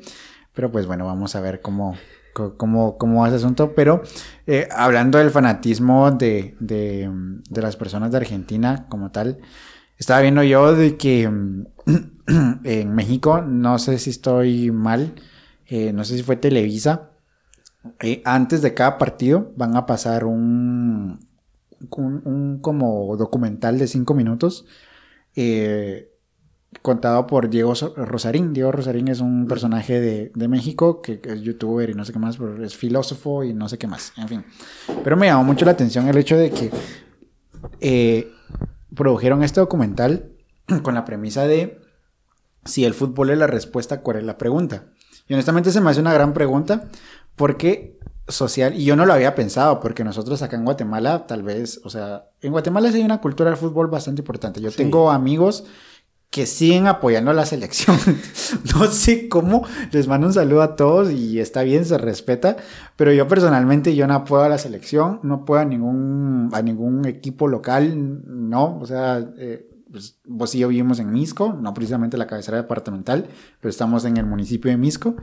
[0.54, 1.96] Pero pues bueno, vamos a ver cómo,
[2.32, 3.72] cómo, cómo va ese asunto.
[3.76, 4.02] Pero
[4.48, 7.08] eh, hablando del fanatismo de, de,
[7.48, 9.38] de las personas de Argentina como tal,
[9.98, 11.66] estaba viendo yo de que mm,
[12.64, 15.14] en México, no sé si estoy mal,
[15.66, 17.10] eh, no sé si fue Televisa,
[18.00, 21.20] eh, antes de cada partido van a pasar un,
[21.90, 24.66] un, como documental de cinco minutos
[25.36, 26.10] eh,
[26.82, 28.52] contado por Diego Rosarín.
[28.52, 32.18] Diego Rosarín es un personaje de, de, México que es youtuber y no sé qué
[32.18, 34.44] más, pero es filósofo y no sé qué más, en fin.
[35.04, 36.70] Pero me llamó mucho la atención el hecho de que
[38.94, 40.32] produjeron este documental
[40.82, 41.80] con la premisa de
[42.64, 44.86] si el fútbol es la respuesta, ¿cuál es la pregunta?
[45.28, 46.88] Y honestamente se me hace una gran pregunta
[47.36, 51.80] porque social, y yo no lo había pensado, porque nosotros acá en Guatemala, tal vez,
[51.84, 54.60] o sea, en Guatemala sí hay una cultura del fútbol bastante importante.
[54.60, 55.64] Yo tengo amigos
[56.30, 57.96] que siguen apoyando a la selección.
[58.74, 62.56] no sé cómo, les mando un saludo a todos y está bien, se respeta,
[62.96, 67.06] pero yo personalmente yo no apoyo a la selección, no apoyo a ningún, a ningún
[67.06, 72.18] equipo local, no, o sea, eh, pues, vos y yo vivimos en Misco, no precisamente
[72.18, 73.28] la cabecera departamental,
[73.60, 75.16] pero estamos en el municipio de Misco.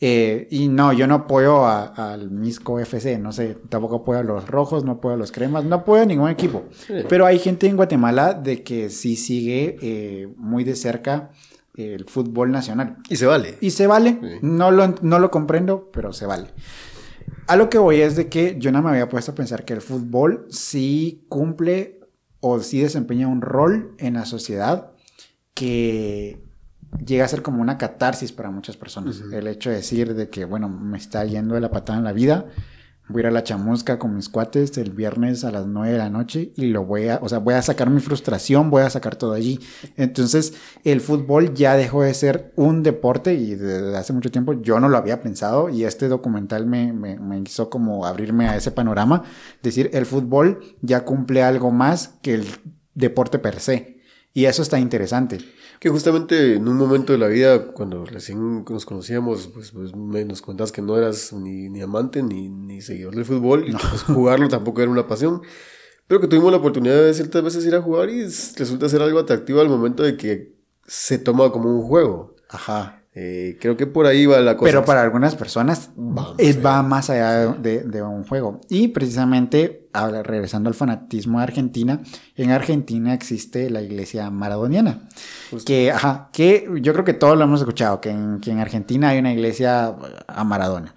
[0.00, 4.46] Eh, y no, yo no apoyo al Misco FC, no sé, tampoco apoyo a los
[4.46, 6.64] rojos, no apoyo a los cremas, no apoyo a ningún equipo.
[7.08, 11.30] Pero hay gente en Guatemala de que sí sigue eh, muy de cerca
[11.74, 12.96] el fútbol nacional.
[13.08, 13.56] Y se vale.
[13.60, 16.48] Y se vale, no, lo, no lo comprendo, pero se vale.
[17.46, 19.74] A lo que voy es de que yo no me había puesto a pensar que
[19.74, 22.00] el fútbol sí cumple
[22.40, 24.92] o sí desempeña un rol en la sociedad
[25.54, 26.47] que
[27.04, 29.22] llega a ser como una catarsis para muchas personas.
[29.32, 32.12] El hecho de decir de que, bueno, me está yendo de la patada en la
[32.12, 32.46] vida,
[33.08, 35.98] voy a ir a la chamusca con mis cuates el viernes a las 9 de
[35.98, 38.90] la noche y lo voy a, o sea, voy a sacar mi frustración, voy a
[38.90, 39.60] sacar todo allí.
[39.96, 44.78] Entonces, el fútbol ya dejó de ser un deporte y desde hace mucho tiempo yo
[44.80, 48.70] no lo había pensado y este documental me, me, me hizo como abrirme a ese
[48.70, 49.22] panorama,
[49.62, 52.46] decir, el fútbol ya cumple algo más que el
[52.94, 53.98] deporte per se.
[54.34, 55.38] Y eso está interesante.
[55.80, 60.42] Que justamente en un momento de la vida, cuando recién nos conocíamos, pues, pues nos
[60.42, 64.48] contabas que no eras ni, ni amante ni, ni, seguidor del fútbol y pues, jugarlo
[64.48, 65.42] tampoco era una pasión.
[66.08, 69.18] Pero que tuvimos la oportunidad de ciertas veces ir a jugar y resulta ser algo
[69.18, 72.34] atractivo al momento de que se toma como un juego.
[72.48, 72.97] Ajá.
[73.14, 74.70] Eh, creo que por ahí va la cosa.
[74.70, 78.60] Pero para algunas personas va más allá de, un juego.
[78.68, 79.88] Y precisamente,
[80.22, 82.00] regresando al fanatismo de Argentina,
[82.36, 85.08] en Argentina existe la iglesia maradoniana.
[85.64, 89.08] Que, ajá, que yo creo que todos lo hemos escuchado, que en, que en Argentina
[89.08, 89.96] hay una iglesia
[90.28, 90.94] a Maradona.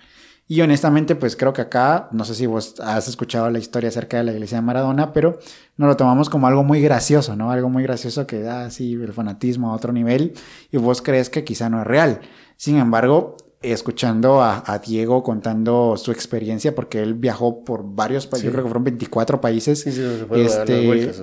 [0.52, 4.18] Y honestamente, pues creo que acá, no sé si vos has escuchado la historia acerca
[4.18, 5.40] de la iglesia de Maradona, pero
[5.78, 7.52] nos lo tomamos como algo muy gracioso, ¿no?
[7.52, 10.34] Algo muy gracioso que da así el fanatismo a otro nivel
[10.70, 12.20] y vos crees que quizá no es real.
[12.58, 18.52] Sin embargo, escuchando a, Diego contando su experiencia, porque él viajó por varios países, yo
[18.52, 21.14] creo que fueron 24 países, este,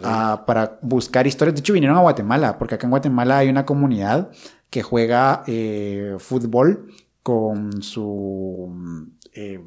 [0.46, 1.54] para buscar historias.
[1.54, 4.30] De hecho, vinieron a Guatemala, porque acá en Guatemala hay una comunidad
[4.70, 6.86] que juega eh, fútbol
[7.28, 9.06] con su
[9.38, 9.60] eh,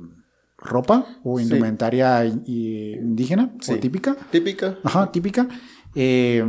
[0.57, 4.15] ropa o indumentaria indígena o típica.
[4.29, 4.77] Típica.
[4.83, 5.47] Ajá, típica.
[5.95, 6.43] Eh,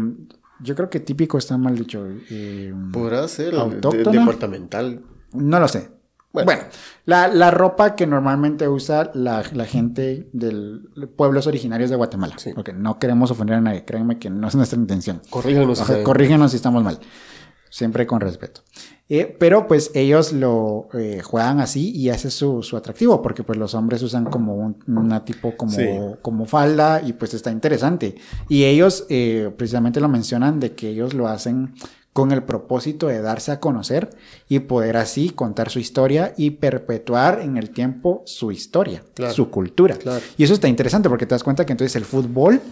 [0.60, 2.06] yo creo que típico está mal dicho.
[2.30, 5.02] Eh, Podrá ser departamental.
[5.32, 5.90] No lo sé.
[6.32, 6.62] Bueno,
[7.04, 12.36] la, ropa que normalmente usa la, gente de pueblos originarios de Guatemala.
[12.54, 13.84] Porque no queremos ofender a nadie.
[13.84, 15.20] Créanme que no es nuestra intención.
[15.30, 15.80] Corrígenos.
[16.02, 16.98] corrígenos si estamos mal.
[17.70, 18.62] siempre con respeto.
[19.14, 23.58] Eh, pero pues ellos lo eh, juegan así y hace su, su, atractivo, porque pues
[23.58, 28.14] los hombres usan como un, una tipo como, como falda y pues está interesante.
[28.48, 31.74] Y ellos eh, precisamente lo mencionan de que ellos lo hacen
[32.14, 34.08] con el propósito de darse a conocer
[34.48, 39.98] y poder así contar su historia y perpetuar en el tiempo su historia, su cultura.
[40.38, 42.62] Y eso está interesante porque te das cuenta que entonces el fútbol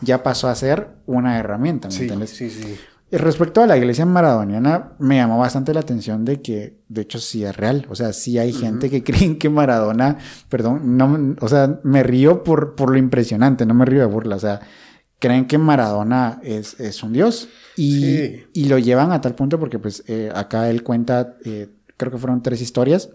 [0.00, 2.30] ya pasó a ser una herramienta, ¿me entiendes?
[2.30, 2.78] Sí, sí.
[3.12, 7.44] Respecto a la iglesia maradoniana, me llamó bastante la atención de que, de hecho, sí
[7.44, 7.86] es real.
[7.90, 10.18] O sea, sí hay gente que creen que Maradona,
[10.48, 14.36] perdón, no, o sea, me río por, por lo impresionante, no me río de burla.
[14.36, 14.60] O sea,
[15.18, 19.80] creen que Maradona es, es un dios y, y, lo llevan a tal punto porque,
[19.80, 23.10] pues, eh, acá él cuenta, eh, creo que fueron tres historias.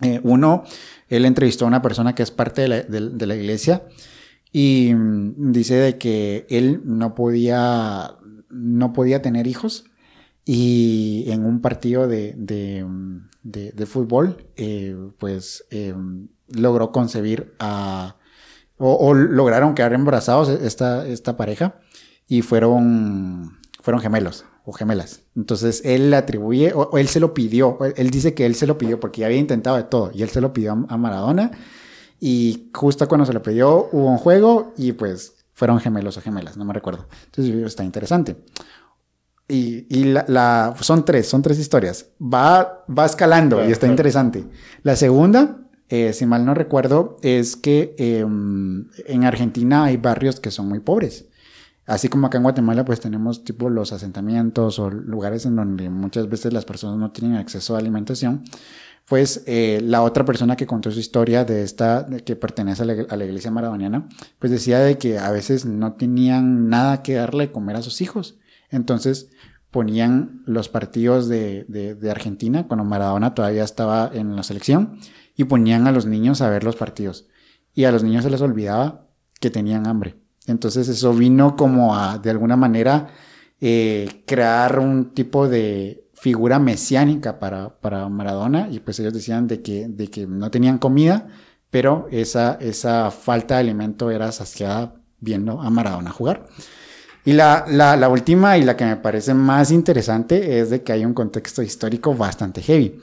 [0.00, 0.64] Eh, uno,
[1.08, 3.84] él entrevistó a una persona que es parte de la, de la iglesia
[4.52, 8.16] y mm, dice de que él no podía
[8.52, 9.86] no podía tener hijos
[10.44, 15.94] y en un partido de, de, fútbol, eh, pues eh,
[16.48, 18.16] logró concebir a,
[18.76, 21.76] o, lograron quedar embarazados esta, esta pareja
[22.26, 25.20] y fueron, fueron gemelos o gemelas.
[25.36, 28.98] Entonces él atribuye, o, él se lo pidió, él dice que él se lo pidió
[28.98, 31.52] porque ya había intentado de todo y él se lo pidió a Maradona
[32.18, 36.56] y justo cuando se lo pidió hubo un juego y pues fueron gemelos o gemelas,
[36.56, 37.06] no me recuerdo.
[37.26, 38.36] Entonces está interesante.
[39.46, 42.08] Y, y la, son tres, son tres historias.
[42.20, 44.44] Va, va escalando y está interesante.
[44.82, 50.50] La segunda, eh, si mal no recuerdo, es que em, en Argentina hay barrios que
[50.50, 51.26] son muy pobres.
[51.86, 56.28] Así como acá en Guatemala, pues tenemos tipo los asentamientos o lugares en donde muchas
[56.28, 58.42] veces las personas no tienen acceso a alimentación
[59.12, 63.24] pues eh, la otra persona que contó su historia de esta, que pertenece a la,
[63.26, 67.76] iglesia maradoniana, pues decía de que a veces no tenían nada que darle de comer
[67.76, 68.38] a sus hijos.
[68.70, 69.28] Entonces
[69.70, 74.98] ponían los partidos de, de, Argentina, cuando Maradona todavía estaba en la selección,
[75.36, 77.28] y ponían a los niños a ver los partidos.
[77.74, 79.08] Y a los niños se les olvidaba
[79.40, 80.16] que tenían hambre.
[80.46, 83.08] Entonces eso vino como a, de alguna manera,
[83.60, 89.60] eh, crear un tipo de figura mesiánica para, para Maradona y pues ellos decían de
[89.60, 91.26] que, de que no tenían comida,
[91.68, 96.46] pero esa, esa falta de alimento era saciada viendo a Maradona jugar.
[97.24, 100.92] Y la, la, la, última y la que me parece más interesante es de que
[100.92, 103.00] hay un contexto histórico bastante heavy.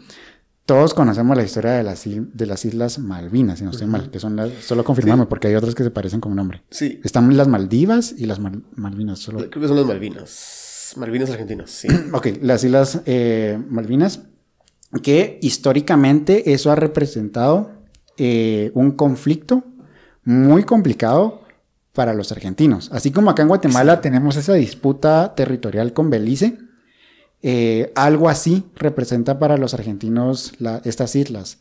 [0.66, 4.20] Todos conocemos la historia de las, de las Islas Malvinas, si no estoy mal, que
[4.22, 6.64] son las, solo confirmame porque hay otras que se parecen con nombre.
[6.70, 7.02] Sí.
[7.04, 9.20] Están las Maldivas y las Malvinas.
[9.20, 9.40] Solo...
[9.40, 10.69] Creo que son las Malvinas.
[10.98, 11.88] Malvinas Argentinas, sí.
[12.14, 14.22] ok, las Islas eh, Malvinas,
[15.04, 17.72] que históricamente eso ha representado
[18.18, 19.64] eh, un conflicto
[20.24, 21.42] muy complicado
[21.94, 22.90] para los argentinos.
[22.92, 26.58] Así como acá en Guatemala tenemos esa disputa territorial con Belice,
[27.42, 31.60] eh, algo así representa para los argentinos estas islas.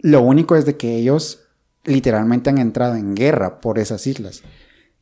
[0.00, 1.44] Lo único es de que ellos
[1.84, 4.42] literalmente han entrado en guerra por esas islas.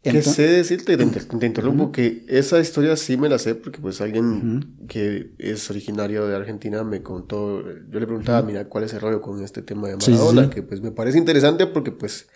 [0.03, 4.75] Que sé decirte, te, interrumpo, que esa historia sí me la sé porque pues alguien
[4.89, 9.21] que es originario de Argentina me contó, yo le preguntaba, mira, ¿cuál es el rollo
[9.21, 10.51] con este tema de Maradona?
[10.51, 12.27] Que pues me parece interesante porque pues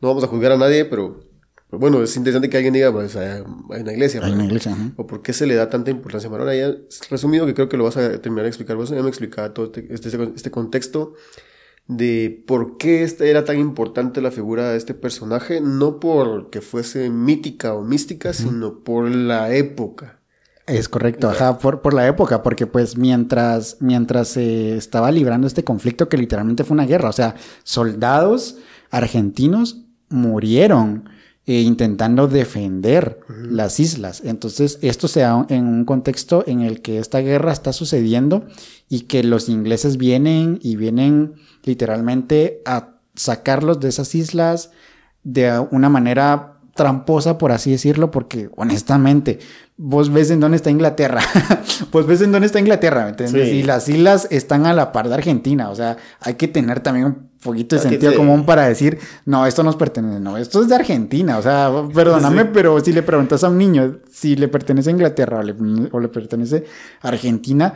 [0.00, 1.20] no vamos a juzgar a nadie, pero
[1.68, 4.24] pues, bueno, es interesante que alguien diga, pues hay, una iglesia.
[4.24, 4.74] Hay una iglesia.
[4.96, 6.56] O por qué se le da tanta importancia a Maradona.
[6.56, 6.74] Ya,
[7.10, 9.66] resumido, que creo que lo vas a terminar de explicar vos, ya me explicaba todo
[9.66, 11.14] este, este, este contexto
[11.86, 17.74] de por qué era tan importante la figura de este personaje, no porque fuese mítica
[17.74, 20.20] o mística, sino por la época.
[20.66, 25.62] Es correcto, ajá, por, por, la época, porque pues mientras, mientras se estaba librando este
[25.62, 28.56] conflicto que literalmente fue una guerra, o sea, soldados
[28.90, 31.10] argentinos murieron
[31.46, 34.22] eh, intentando defender las islas.
[34.24, 38.46] Entonces, esto se da en un contexto en el que esta guerra está sucediendo
[38.88, 44.70] y que los ingleses vienen y vienen literalmente a sacarlos de esas islas
[45.22, 49.38] de una manera tramposa, por así decirlo, porque honestamente,
[49.76, 51.20] vos ves en dónde está Inglaterra,
[51.92, 53.52] vos ves en dónde está Inglaterra, ¿me entiendes?
[53.52, 57.06] Y las islas están a la par de Argentina, o sea, hay que tener también
[57.06, 60.74] un poquito de sentido común para decir, no, esto nos pertenece, no, esto es de
[60.74, 64.92] Argentina, o sea, perdóname, pero si le preguntas a un niño si le pertenece a
[64.92, 65.42] Inglaterra
[65.92, 66.64] o le pertenece
[67.02, 67.74] a Argentina,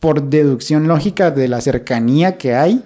[0.00, 2.82] por deducción lógica de la cercanía que hay,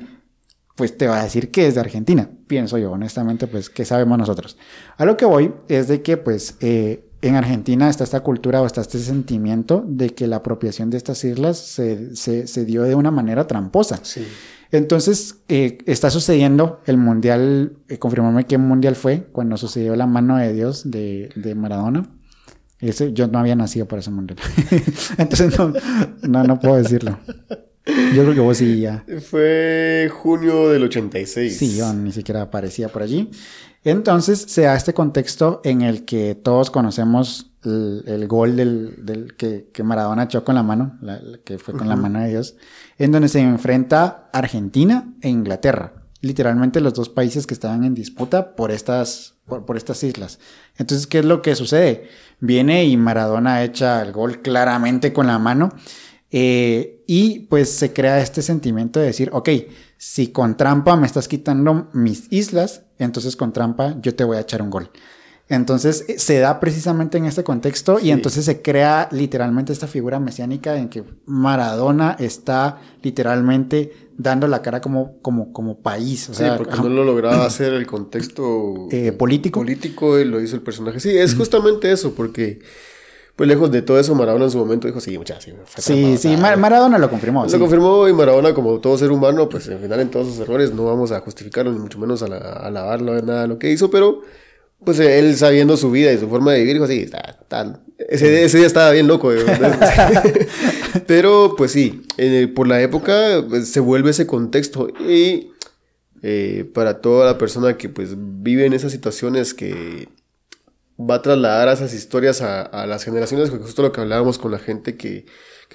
[0.78, 2.30] pues te va a decir que es de Argentina.
[2.46, 4.56] Pienso yo, honestamente, pues, ¿qué sabemos nosotros?
[4.96, 8.66] A lo que voy es de que, pues, eh, en Argentina está esta cultura o
[8.66, 13.10] está este sentimiento de que la apropiación de estas islas se, se, dio de una
[13.10, 13.98] manera tramposa.
[14.04, 14.24] Sí.
[14.70, 20.36] Entonces, eh, está sucediendo el mundial, eh, confirmame qué mundial fue, cuando sucedió la mano
[20.36, 22.08] de Dios de, de Maradona.
[22.78, 24.38] Ese, yo no había nacido para ese mundial.
[25.18, 25.72] Entonces no,
[26.22, 27.18] no, no puedo decirlo.
[28.14, 29.04] Yo creo que vos sí ya.
[29.30, 31.56] Fue junio del 86.
[31.56, 33.30] Sí, yo ni siquiera aparecía por allí.
[33.84, 39.36] Entonces se da este contexto en el que todos conocemos el, el gol del, del
[39.36, 42.56] que, que, Maradona echó con la mano, la, que fue con la mano de Dios,
[42.98, 45.94] en donde se enfrenta Argentina e Inglaterra.
[46.20, 50.40] Literalmente los dos países que estaban en disputa por estas, por, por estas islas.
[50.76, 52.08] Entonces, ¿qué es lo que sucede?
[52.40, 55.70] Viene y Maradona echa el gol claramente con la mano.
[56.30, 59.48] Eh, y pues se crea este sentimiento de decir, ok,
[59.96, 64.40] si con trampa me estás quitando mis islas, entonces con trampa yo te voy a
[64.40, 64.90] echar un gol.
[65.48, 70.20] Entonces eh, se da precisamente en este contexto y entonces se crea literalmente esta figura
[70.20, 76.28] mesiánica en que Maradona está literalmente dando la cara como, como, como país.
[76.28, 79.60] O sí, porque no lo lograba hacer el contexto eh, político.
[79.60, 81.00] Político y lo hizo el personaje.
[81.00, 82.60] Sí, es justamente eso, porque
[83.38, 85.54] pues lejos de todo eso, Maradona en su momento dijo, sí, muchachos.
[85.76, 87.46] Sí, sí, sí Maradona lo confirmó.
[87.46, 90.74] Lo confirmó y Maradona, como todo ser humano, pues al final en todos sus errores
[90.74, 93.70] no vamos a justificarlo, ni mucho menos a, la, a alabarlo de nada lo que
[93.70, 94.22] hizo, pero
[94.82, 97.80] pues él sabiendo su vida y su forma de vivir, dijo, sí, está, tal.
[97.96, 99.30] Ese, ese, día estaba bien loco.
[101.06, 102.08] pero pues sí,
[102.56, 105.52] por la época pues, se vuelve ese contexto y
[106.24, 110.08] eh, para toda la persona que pues vive en esas situaciones que
[110.98, 114.96] va a trasladar esas historias a, las generaciones, justo lo que hablábamos con la gente
[114.96, 115.26] que,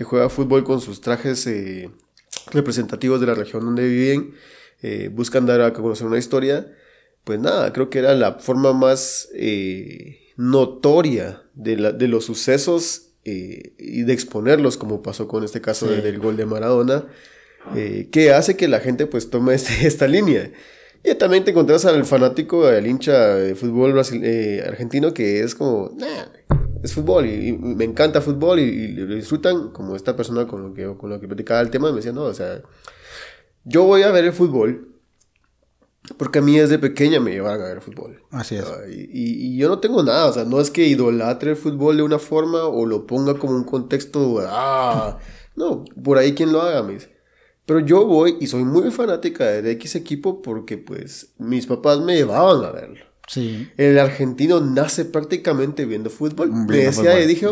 [0.03, 1.89] juega fútbol con sus trajes eh,
[2.51, 4.33] representativos de la región donde viven,
[4.81, 6.73] eh, buscan dar a conocer una historia,
[7.23, 13.11] pues nada, creo que era la forma más eh, notoria de, la, de, los sucesos
[13.23, 17.05] y de exponerlos, como pasó con este caso del gol de Maradona,
[17.73, 20.51] que hace que la gente pues tome este, esta línea.
[21.03, 25.91] Y también te encontrás al fanático, al hincha de fútbol eh, argentino que es como,
[26.81, 30.85] es fútbol y, me encanta fútbol y, lo disfrutan, como esta persona con lo que,
[30.97, 32.61] con lo que platicaba el tema, me decía, no, o sea,
[33.65, 34.93] yo voy a ver el fútbol
[36.17, 38.21] porque a mí desde pequeña me llevaron a ver fútbol.
[38.31, 38.65] Así es.
[38.89, 42.19] Y, yo no tengo nada, o sea, no es que idolatre el fútbol de una
[42.19, 45.17] forma o lo ponga como un contexto, ah,
[45.55, 47.12] no, por ahí quien lo haga, me dice.
[47.65, 52.15] Pero yo voy y soy muy fanática de X equipo porque pues mis papás me
[52.15, 53.05] llevaban a verlo.
[53.27, 53.69] Sí.
[53.77, 56.51] El argentino nace prácticamente viendo fútbol.
[56.51, 57.47] me decía y dije,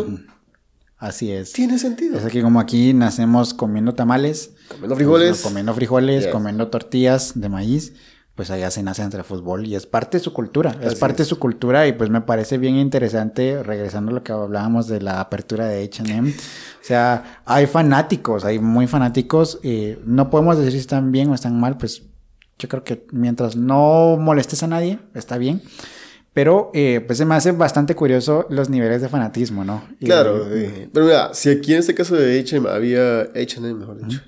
[0.98, 1.52] Así es.
[1.52, 2.18] Tiene sentido.
[2.18, 4.52] Es que como aquí nacemos comiendo tamales.
[4.68, 5.40] Comiendo frijoles.
[5.40, 7.94] Comiendo frijoles, comiendo tortillas de maíz
[8.34, 11.28] pues allá se nace entre fútbol y es parte de su cultura, es parte de
[11.28, 15.20] su cultura y pues me parece bien interesante, regresando a lo que hablábamos de la
[15.20, 20.78] apertura de H&M, o sea, hay fanáticos, hay muy fanáticos, eh, no podemos decir si
[20.78, 22.04] están bien o están mal, pues
[22.58, 25.62] yo creo que mientras no molestes a nadie, está bien.
[26.32, 29.84] Pero eh, pues se me hace bastante curioso los niveles de fanatismo, ¿no?
[30.00, 30.46] claro,
[30.90, 34.22] pero mira, si aquí en este caso de H&M había, H&M mejor dicho,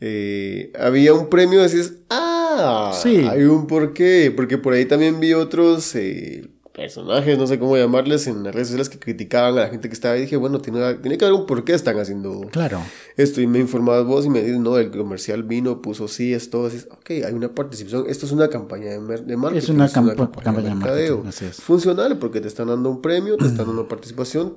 [0.00, 3.26] eh, había un premio, decís, ah, sí.
[3.28, 8.26] hay un porqué, porque por ahí también vi otros eh, personajes, no sé cómo llamarles,
[8.26, 10.22] en las redes sociales que criticaban a la gente que estaba ahí.
[10.22, 12.80] Dije, bueno, tiene, tiene que haber un porqué están haciendo claro.
[13.18, 13.42] esto.
[13.42, 16.68] Y me informabas vos y me dices, no, el comercial vino, puso sí, es todo.
[16.68, 18.06] Así, ok, hay una participación.
[18.08, 19.58] Esto es una campaña de, marketing.
[19.58, 21.24] Es una, campaña, de mercadeo.
[21.52, 24.56] Funcional porque te están dando un premio, te están dando participación,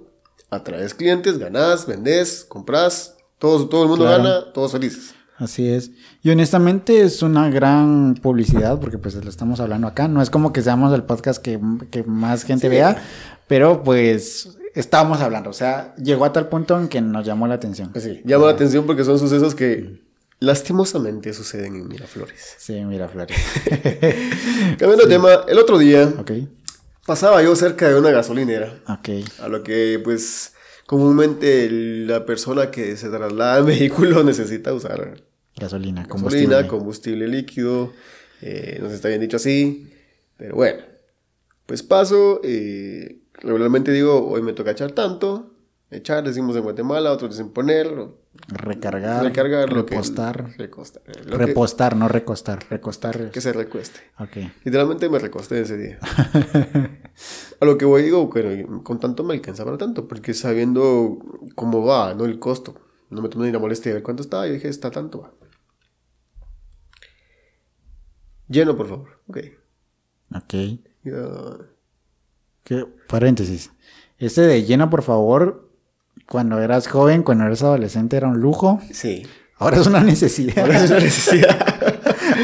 [0.49, 5.13] atraes clientes, ganás, vendés, compras, todo, todo el mundo gana, todos felices.
[5.37, 5.91] Así es.
[6.21, 10.07] Y honestamente es una gran publicidad porque pues lo estamos hablando acá.
[10.07, 11.59] No es como que seamos el podcast que,
[12.05, 13.01] más gente vea,
[13.47, 15.49] pero pues estábamos hablando.
[15.49, 17.89] O sea, llegó a tal punto en que nos llamó la atención.
[17.91, 20.01] Pues sí, llama la atención porque son sucesos que
[20.39, 22.55] lastimosamente suceden en Miraflores.
[22.57, 23.37] Sí, Miraflores.
[24.77, 26.13] Cambiando de tema, el otro día
[27.05, 28.81] pasaba yo cerca de una gasolinera.
[28.87, 29.09] Ok.
[29.41, 30.52] A lo que pues
[30.93, 35.23] comúnmente la persona que se traslada en vehículo necesita usar
[35.55, 37.93] gasolina, combustible, combustible líquido,
[38.43, 39.91] eh, no está bien dicho así,
[40.37, 40.83] pero bueno,
[41.65, 45.55] pues paso, eh, regularmente digo, hoy me toca echar tanto,
[45.89, 47.87] echar, decimos en Guatemala, otros dicen poner,
[48.49, 50.55] recargar, recargar repostar,
[51.25, 53.31] repostar, no recostar, recostar.
[53.31, 53.99] Que se recueste.
[54.19, 54.51] Okay.
[54.63, 55.97] Literalmente me recosté ese día.
[57.59, 61.17] a lo que voy digo, bueno, con tanto me alcanza para tanto, porque sabiendo
[61.55, 62.75] cómo va, no el costo,
[63.09, 65.31] no me tomé ni la molestia de ver cuánto estaba, y dije, está tanto, va.
[68.47, 69.19] Lleno, por favor.
[69.27, 69.37] Ok.
[70.35, 70.53] Ok.
[72.63, 72.85] ¿Qué?
[73.07, 73.71] Paréntesis.
[74.17, 75.69] Este de lleno, por favor,
[76.29, 78.79] cuando eras joven, cuando eras adolescente, era un lujo.
[78.91, 79.25] Sí.
[79.57, 80.59] Ahora es una necesidad.
[80.59, 81.67] Ahora es una necesidad.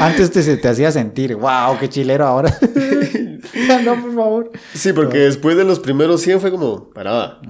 [0.00, 2.56] Antes te, te hacía sentir, wow, qué chilero ahora.
[3.84, 4.50] no, por favor.
[4.74, 7.40] Sí, porque después de los primeros 100 fue como, parada.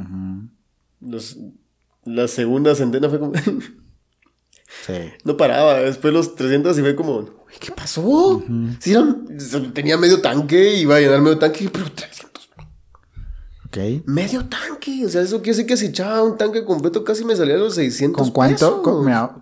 [1.00, 1.38] los,
[2.04, 3.32] la segunda centena fue como...
[4.86, 4.94] sí.
[5.24, 5.80] No paraba.
[5.80, 8.42] Después los 300 y fue como, ¿qué pasó?
[8.78, 8.94] Si
[9.72, 11.86] tenía medio tanque, iba a llenar medio tanque, pero
[13.70, 15.06] 300 Medio tanque.
[15.06, 17.76] O sea, eso quiere decir que si echaba un tanque completo casi me salía los
[17.76, 18.82] 600 ¿Con cuánto,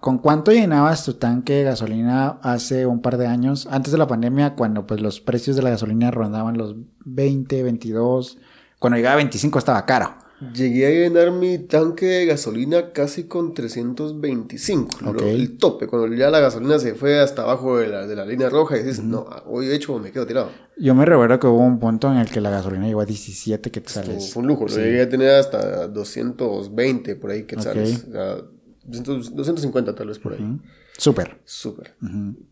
[0.00, 3.66] Con, cuánto llenabas tu tanque de gasolina hace un par de años?
[3.70, 8.38] Antes de la pandemia, cuando pues los precios de la gasolina rondaban los 20, 22.
[8.78, 10.14] Cuando llegaba a 25 estaba caro.
[10.54, 15.16] Llegué a llenar mi tanque de gasolina casi con 325.
[15.20, 18.48] el tope, cuando ya la gasolina se fue hasta abajo de la, de la línea
[18.48, 20.50] roja y dices, no, hoy he hecho me quedo tirado.
[20.76, 23.70] Yo me recuerdo que hubo un punto en el que la gasolina llegó a 17
[23.72, 24.32] quetzales.
[24.32, 28.04] Fue un lujo, lo llegué a tener hasta 220 por ahí quetzales.
[28.08, 28.58] Okay.
[28.84, 30.60] 250 tal vez por ahí.
[30.96, 31.40] Súper.
[31.44, 31.94] Súper.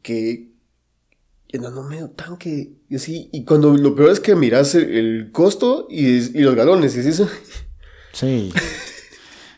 [0.03, 0.51] Que
[1.49, 3.29] llenando medio tanque y así.
[3.33, 7.29] Y cuando lo peor es que miras el, costo y, y, los galones y eso.
[8.17, 8.53] Sí.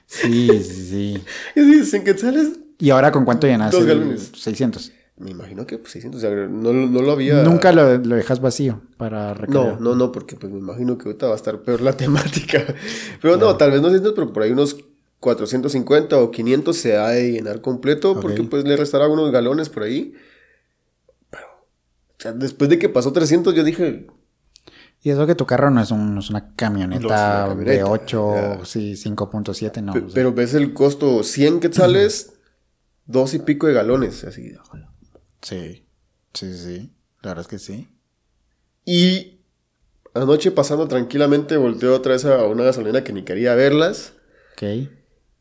[0.07, 1.23] Sí, sí, sí.
[1.55, 2.59] Y quetzales.
[2.79, 3.71] ¿Y ahora con cuánto llenas?
[3.71, 4.33] Dos galones.
[4.35, 4.93] 600.
[5.19, 7.43] Me imagino que pues, 600, o sea, no, no lo había...
[7.43, 9.81] Nunca lo, lo, dejas vacío para recargar.
[9.81, 12.65] No, no, no, porque pues me imagino que ahorita va a estar peor la temática.
[13.21, 14.77] Pero no, tal vez no 600, pero por ahí unos
[15.21, 19.83] 450 o 500 se ha de llenar completo, porque pues le restará unos galones por
[19.83, 20.15] ahí.
[21.31, 24.07] Pero, o sea, después de que pasó 300, yo dije...
[25.01, 28.95] Y eso que tu carro no es, un, no es una camioneta, de 8, sí,
[28.95, 29.95] 5.7, no.
[30.13, 32.35] Pero, ves el costo, 100 quetzales,
[33.07, 34.55] dos y pico de galones, así.
[35.41, 35.87] Sí,
[36.35, 36.93] sí, sí,
[37.23, 37.89] la verdad es que sí.
[38.85, 39.41] Y
[40.15, 44.15] anoche pasando tranquilamente volteo otra vez a una gasolina que ni quería verlas.
[44.53, 44.89] Ok.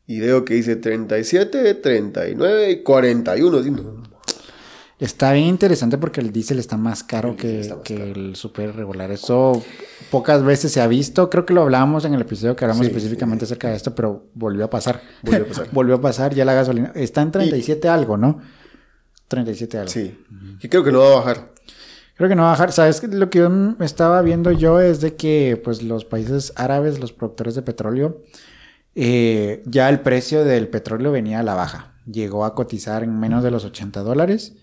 [0.06, 4.17] Y veo que dice 37, 39 y 41.
[4.98, 9.12] Está bien interesante porque el diésel está más caro que, el super regular.
[9.12, 9.62] Eso
[10.10, 11.30] pocas veces se ha visto.
[11.30, 14.64] Creo que lo hablábamos en el episodio que hablamos específicamente acerca de esto, pero volvió
[14.64, 15.00] a pasar.
[15.22, 15.68] Volvió a pasar.
[15.70, 16.34] volvió a pasar.
[16.34, 18.40] Ya la gasolina está en 37 algo, ¿no?
[19.28, 19.90] 37 algo.
[19.90, 20.18] Sí.
[20.60, 21.52] Y creo que no va a bajar.
[22.16, 22.72] Creo que no va a bajar.
[22.72, 23.00] ¿Sabes?
[23.04, 27.54] Lo que yo estaba viendo yo es de que pues los países árabes, los productores
[27.54, 28.24] de petróleo,
[28.96, 31.94] eh, ya el precio del petróleo venía a la baja.
[32.04, 34.56] Llegó a cotizar en menos de los 80 dólares.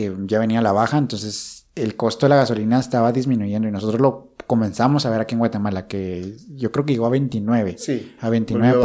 [0.00, 3.72] Eh, ya venía a la baja, entonces el costo de la gasolina estaba disminuyendo y
[3.72, 7.78] nosotros lo comenzamos a ver aquí en Guatemala, que yo creo que llegó a 29.
[7.78, 8.14] Sí.
[8.20, 8.78] A 29,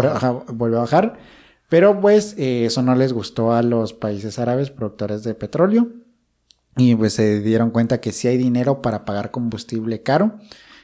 [0.53, 1.19] volvió a bajar.
[1.69, 5.87] Pero pues eh, eso no les gustó a los países árabes productores de petróleo
[6.77, 10.39] y pues se dieron cuenta que sí hay dinero para pagar combustible caro.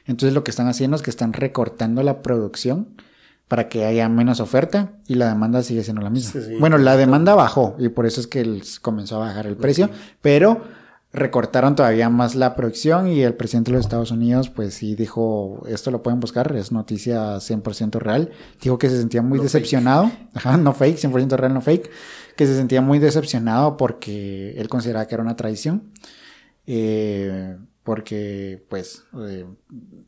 [0.05, 3.01] Entonces lo que están haciendo es que están recortando la producción
[3.49, 6.39] para que haya menos oferta y la demanda sigue siendo la misma.
[6.59, 9.89] Bueno, la demanda bajó y por eso es que comenzó a bajar el precio,
[10.21, 10.61] pero
[11.11, 15.63] recortaron todavía más la producción y el presidente de los Estados Unidos pues sí dijo,
[15.67, 18.29] esto lo pueden buscar, es noticia 100% real,
[18.61, 21.89] dijo que se sentía muy decepcionado, ajá, no fake, 100% real, no fake,
[22.35, 25.91] que se sentía muy decepcionado porque él consideraba que era una traición,
[26.67, 27.57] eh,
[27.89, 29.47] porque pues eh,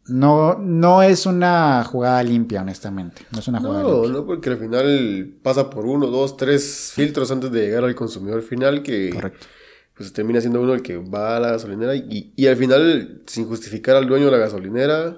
[0.05, 4.59] no, no es una jugada limpia, honestamente, no es una jugada no, No, porque al
[4.59, 9.09] final pasa por uno, dos, tres filtros antes de llegar al consumidor final que...
[9.09, 9.47] Correcto
[9.95, 13.45] pues termina siendo uno el que va a la gasolinera y, y al final, sin
[13.45, 15.17] justificar al dueño de la gasolinera,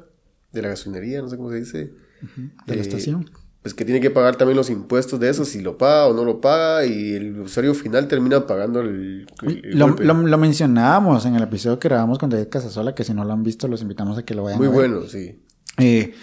[0.52, 1.94] de la gasolinería, no sé cómo se dice.
[2.66, 3.30] De la eh, estación.
[3.64, 6.26] Pues que tiene que pagar también los impuestos de eso, si lo paga o no
[6.26, 9.26] lo paga, y el usuario final termina pagando el.
[9.42, 13.32] lo, lo, mencionábamos en el episodio que grabamos con David Casasola, que si no lo
[13.32, 14.80] han visto, los invitamos a que lo vayan Muy a ver.
[14.80, 15.40] Muy bueno, sí.
[15.78, 16.14] Eh,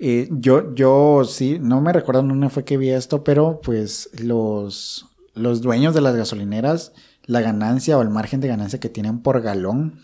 [0.00, 5.06] eh, yo, yo sí, no me recuerdo dónde fue que vi esto, pero pues los,
[5.34, 6.92] los dueños de las gasolineras
[7.28, 10.00] la ganancia o el margen de ganancia que tienen por galón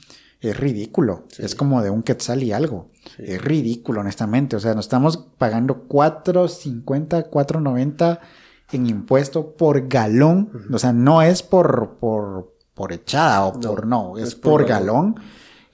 [0.50, 1.24] es ridículo.
[1.38, 2.90] Es como de un quetzal y algo.
[3.18, 4.56] Es ridículo, honestamente.
[4.56, 8.20] O sea, nos estamos pagando 4.50, 4.90
[8.72, 10.50] en impuesto por galón.
[10.72, 15.16] O sea, no es por, por, por echada o por no, es, por, galón.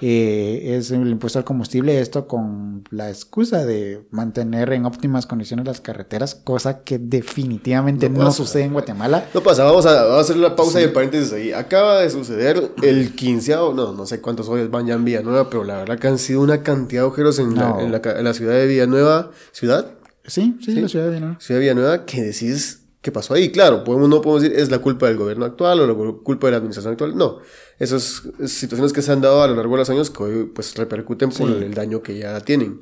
[0.00, 5.66] Eh, es el impuesto al combustible, esto con la excusa de mantener en óptimas condiciones
[5.66, 9.26] las carreteras, cosa que definitivamente no, sucede en Guatemala.
[9.34, 11.52] No pasa, vamos a, hacer la pausa de paréntesis ahí.
[11.52, 15.64] Acaba de suceder el quinceavo, no, no sé cuántos hoy van ya en Villanueva, pero
[15.64, 18.66] la verdad que han sido una cantidad de agujeros en, la, en, la, ciudad de
[18.66, 19.30] Villanueva.
[19.52, 19.92] ¿Ciudad?
[20.26, 21.40] Sí, sí, la ciudad de Villanueva.
[21.40, 23.50] Ciudad de Villanueva, que decís ¿Qué pasó ahí?
[23.50, 26.50] Claro, podemos, no podemos decir es la culpa del gobierno actual o la culpa de
[26.50, 27.16] la administración actual.
[27.16, 27.38] No,
[27.80, 30.76] esas situaciones que se han dado a lo largo de los años que hoy pues
[30.76, 32.80] repercuten por el daño que ya tienen.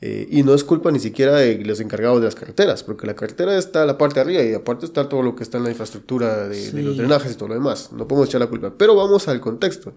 [0.00, 3.14] Eh, y no es culpa ni siquiera de los encargados de las carreteras, porque la
[3.14, 5.70] carretera está la parte de arriba y aparte está todo lo que está en la
[5.70, 7.92] infraestructura de, los drenajes y todo lo demás.
[7.92, 8.72] No podemos echar la culpa.
[8.78, 9.94] Pero vamos al contexto.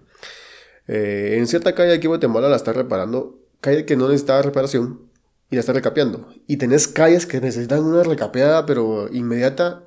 [0.88, 5.00] Eh, en cierta calle aquí en Guatemala la está reparando, calle que no necesitaba reparación
[5.48, 6.28] y la está recapeando.
[6.48, 9.84] Y tenés calles que necesitan una recapeada, pero inmediata,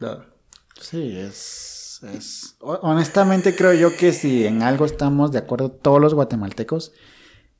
[0.00, 0.26] nada.
[0.78, 1.67] Sí, es,
[2.02, 2.56] es...
[2.60, 6.92] Honestamente creo yo que si en algo estamos de acuerdo todos los guatemaltecos,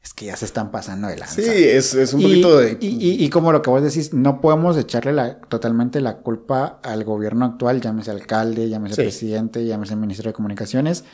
[0.03, 1.34] es que ya se están pasando de lanza.
[1.34, 2.78] Sí, es, es un poquito de...
[2.80, 7.05] Y, y, como lo que vos decís, no podemos echarle la, totalmente la culpa al
[7.05, 11.05] gobierno actual, llámese alcalde, llámese presidente, llámese ministro de Comunicaciones,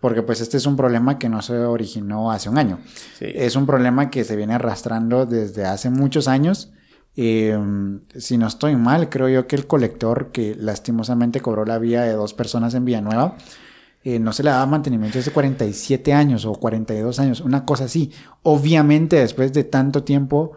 [0.00, 2.80] porque pues este es un problema que no se originó hace un año.
[3.20, 6.72] Es un problema que se viene arrastrando desde hace muchos años.
[7.16, 12.02] Em, si no estoy mal, creo yo que el colector que lastimosamente cobró la vía
[12.02, 13.36] de dos personas en Villanueva,
[14.02, 18.12] eh, no se le daba mantenimiento hace 47 años o 42 años, una cosa así.
[18.42, 20.52] Obviamente después de tanto tiempo,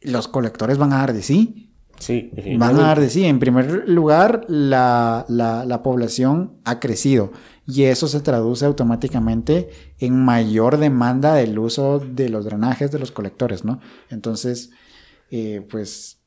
[0.00, 1.68] los colectores van a dar de sí.
[1.98, 3.24] Sí, Van a dar de sí.
[3.24, 7.30] En primer lugar, la, la, la población ha crecido
[7.64, 13.12] y eso se traduce automáticamente en mayor demanda del uso de los drenajes de los
[13.12, 13.78] colectores, ¿no?
[14.10, 14.70] Entonces,
[15.34, 16.18] eh, pues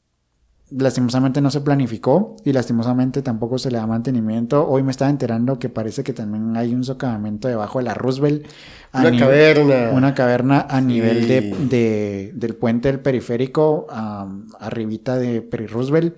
[0.71, 4.67] lastimosamente no se planificó y lastimosamente tampoco se le da mantenimiento.
[4.67, 8.47] Hoy me estaba enterando que parece que también hay un socavamiento debajo de la Roosevelt.
[8.93, 9.91] Una caverna.
[9.93, 13.85] Una caverna a nivel de, del puente del periférico,
[14.59, 16.17] arribita de Peri Roosevelt.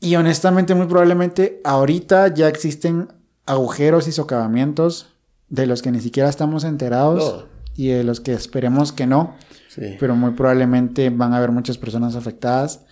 [0.00, 3.08] Y honestamente, muy probablemente ahorita ya existen
[3.46, 5.14] agujeros y socavamientos
[5.48, 9.36] de los que ni siquiera estamos enterados y de los que esperemos que no.
[9.76, 12.84] Pero muy probablemente van a haber muchas personas afectadas.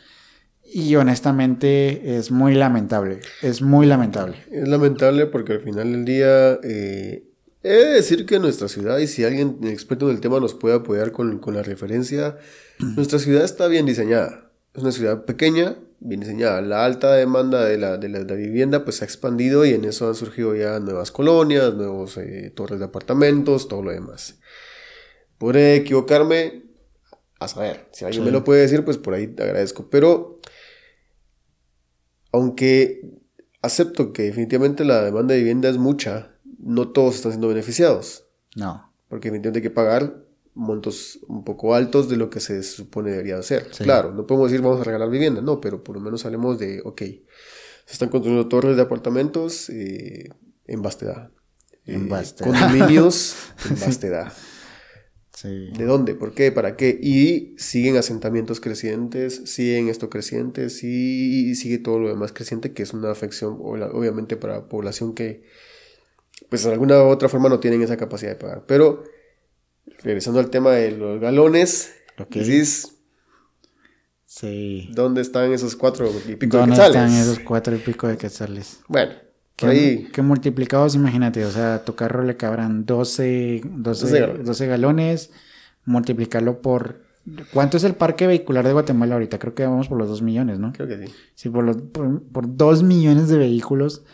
[0.64, 3.20] Y honestamente es muy lamentable.
[3.42, 4.36] Es muy lamentable.
[4.50, 7.24] Es lamentable porque al final del día eh,
[7.62, 10.76] he de decir que nuestra ciudad, y si alguien experto en el tema nos puede
[10.76, 12.38] apoyar con, con la referencia,
[12.78, 14.50] nuestra ciudad está bien diseñada.
[14.74, 16.60] Es una ciudad pequeña, bien diseñada.
[16.60, 20.14] La alta demanda de la, de la, vivienda pues ha expandido y en eso han
[20.14, 24.38] surgido ya nuevas colonias, nuevos eh, torres de apartamentos, todo lo demás.
[25.38, 26.63] Podré equivocarme,
[27.44, 29.88] a saber, si alguien me lo puede decir, pues por ahí te agradezco.
[29.90, 30.40] Pero,
[32.32, 33.02] aunque
[33.62, 38.26] acepto que definitivamente la demanda de vivienda es mucha, no todos están siendo beneficiados.
[38.56, 38.92] No.
[39.08, 40.24] Porque definitivamente hay que pagar
[40.54, 43.68] montos un poco altos de lo que se supone debería ser.
[43.70, 46.80] Claro, no podemos decir vamos a regalar vivienda, no, pero por lo menos hablemos de,
[46.84, 47.02] ok,
[47.86, 50.30] se están construyendo torres de apartamentos eh,
[50.66, 51.30] en vastedad.
[51.84, 53.36] en eh, Condominios
[53.70, 54.32] en vastedad.
[55.42, 56.14] ¿De dónde?
[56.14, 56.52] ¿Por qué?
[56.52, 56.96] ¿Para qué?
[57.02, 62.94] Y siguen asentamientos crecientes, siguen esto crecientes y sigue todo lo demás creciente, que es
[62.94, 65.42] una afección obviamente para población que,
[66.48, 68.64] pues de alguna u otra forma no tienen esa capacidad de pagar.
[68.66, 69.02] Pero
[70.02, 71.92] regresando al tema de los galones,
[72.30, 72.96] decís,
[74.24, 74.88] sí.
[74.92, 76.94] ¿dónde están esos cuatro y pico de quetzales?
[76.94, 78.78] ¿Dónde están esos cuatro y pico de quetzales?
[78.86, 79.12] Bueno,
[79.56, 80.04] que, ahí...
[80.12, 85.30] que multiplicados, imagínate, o sea, a tu carro le cabrán 12, 12, galones.
[85.84, 87.02] multiplicarlo por...
[87.52, 89.38] ¿Cuánto es el parque vehicular de Guatemala ahorita?
[89.38, 90.72] Creo que vamos por los 2 millones, ¿no?
[90.72, 91.12] Creo que sí.
[91.34, 94.04] Sí, por, los, por, por 2 millones de vehículos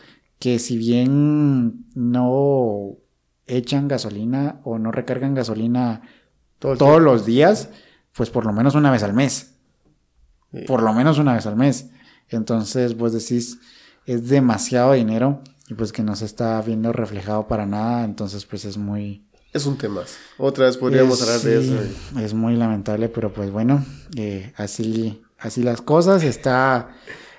[0.41, 2.97] que si bien no
[3.45, 6.01] echan gasolina o no recargan gasolina
[6.57, 7.69] todos los días,
[8.13, 9.53] pues por lo menos una vez al mes.
[10.67, 11.91] Por lo menos una vez al mes.
[12.27, 13.59] Entonces, vos decís,
[14.05, 18.65] es demasiado dinero y pues que no se está viendo reflejado para nada, entonces pues
[18.65, 19.25] es muy...
[19.53, 20.01] Es un tema.
[20.37, 22.19] Otra vez podríamos hablar de eso.
[22.19, 23.85] Es muy lamentable, pero pues bueno,
[24.15, 26.95] eh, así, así las cosas, está,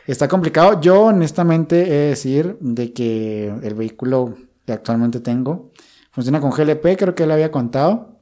[0.06, 0.78] está complicado.
[0.80, 4.36] Yo honestamente he de decir de que el vehículo
[4.66, 5.72] que actualmente tengo,
[6.12, 8.18] Funciona con GLP, creo que le había contado.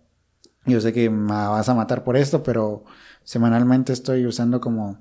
[0.65, 2.85] Yo sé que me vas a matar por esto, pero
[3.25, 4.99] semanalmente estoy usando como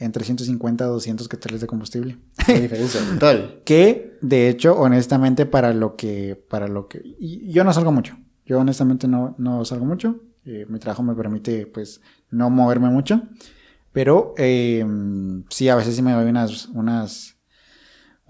[0.00, 2.18] entre 150 a 200 quetzales de combustible.
[2.46, 3.60] Qué diferencia total.
[3.64, 8.18] que, de hecho, honestamente, para lo que, para lo que, yo no salgo mucho.
[8.44, 10.20] Yo honestamente no, no salgo mucho.
[10.44, 13.22] Eh, mi trabajo me permite, pues, no moverme mucho.
[13.92, 14.84] Pero eh,
[15.50, 17.40] sí, a veces sí me doy unas, unas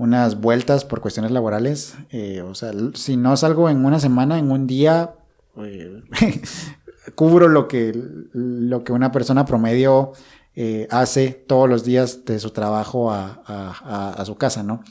[0.00, 1.94] unas vueltas por cuestiones laborales.
[2.08, 5.14] Eh, o sea, si no salgo en una semana, en un día,
[7.14, 7.92] cubro lo que,
[8.32, 10.12] lo que una persona promedio
[10.54, 14.82] eh, hace todos los días de su trabajo a, su casa, ¿no?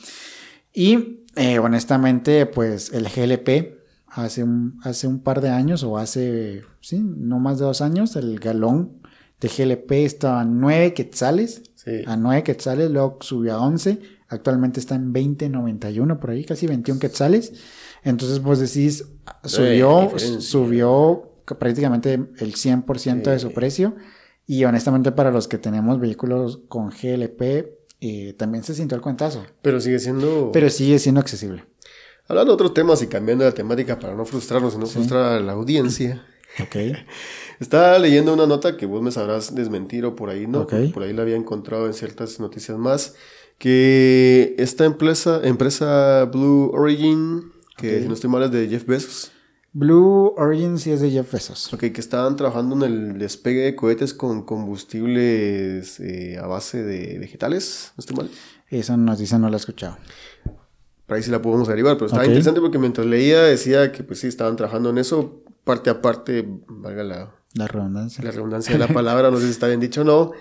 [0.73, 1.19] Y
[1.61, 7.39] honestamente, pues el GLP hace un, hace un par de años o hace, sí, no
[7.39, 9.01] más de dos años, el galón
[9.39, 11.63] de GLP estaba a 9 quetzales.
[12.05, 16.99] A 9 quetzales, luego subió a 11 Actualmente está en 20.91 por ahí, casi 21
[16.99, 17.51] quetzales.
[18.03, 19.05] Entonces vos decís,
[19.43, 23.95] subió, subió prácticamente el 100% de su precio.
[24.49, 27.67] Y honestamente para los que tenemos vehículos con GLP,
[28.01, 29.45] eh, también se sintió el cuentazo.
[29.61, 30.49] Pero sigue siendo...
[30.51, 31.65] Pero sigue siendo accesible.
[32.27, 35.39] Hablando de otros temas y cambiando de temática para no frustrarnos y no frustrar a
[35.39, 36.25] la audiencia.
[36.63, 36.77] Ok.
[37.59, 40.65] Estaba leyendo una nota que vos me sabrás desmentir o por ahí, ¿no?
[40.65, 43.13] Por ahí la había encontrado en ciertas noticias más.
[43.59, 49.31] Que esta empresa, empresa Blue Origin, que si no estoy mal es de Jeff Bezos.
[49.71, 51.73] Blue Origin sí es de Jeff Bezos.
[51.73, 57.19] Ok, que estaban trabajando en el despegue de cohetes con combustibles eh, a base de
[57.19, 58.29] vegetales, ¿no estoy mal?
[58.69, 59.97] Esa noticia no la he escuchado
[61.09, 64.19] por ahí sí la podemos derivar, pero estaba interesante porque mientras leía decía que pues
[64.19, 68.23] sí, estaban trabajando en eso, parte a parte, valga la, la redundancia.
[68.23, 70.33] La redundancia de la palabra, no sé si está bien dicho o no,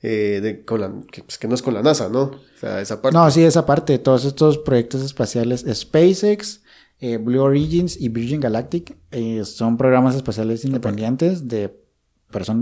[0.00, 2.22] eh, de, con la, que, pues, que, no es con la NASA, ¿no?
[2.22, 3.18] O sea, esa parte.
[3.18, 6.62] No, sí, esa parte, todos estos proyectos espaciales, SpaceX,
[7.00, 11.78] eh, Blue Origins y Virgin Galactic, eh, son programas espaciales independientes de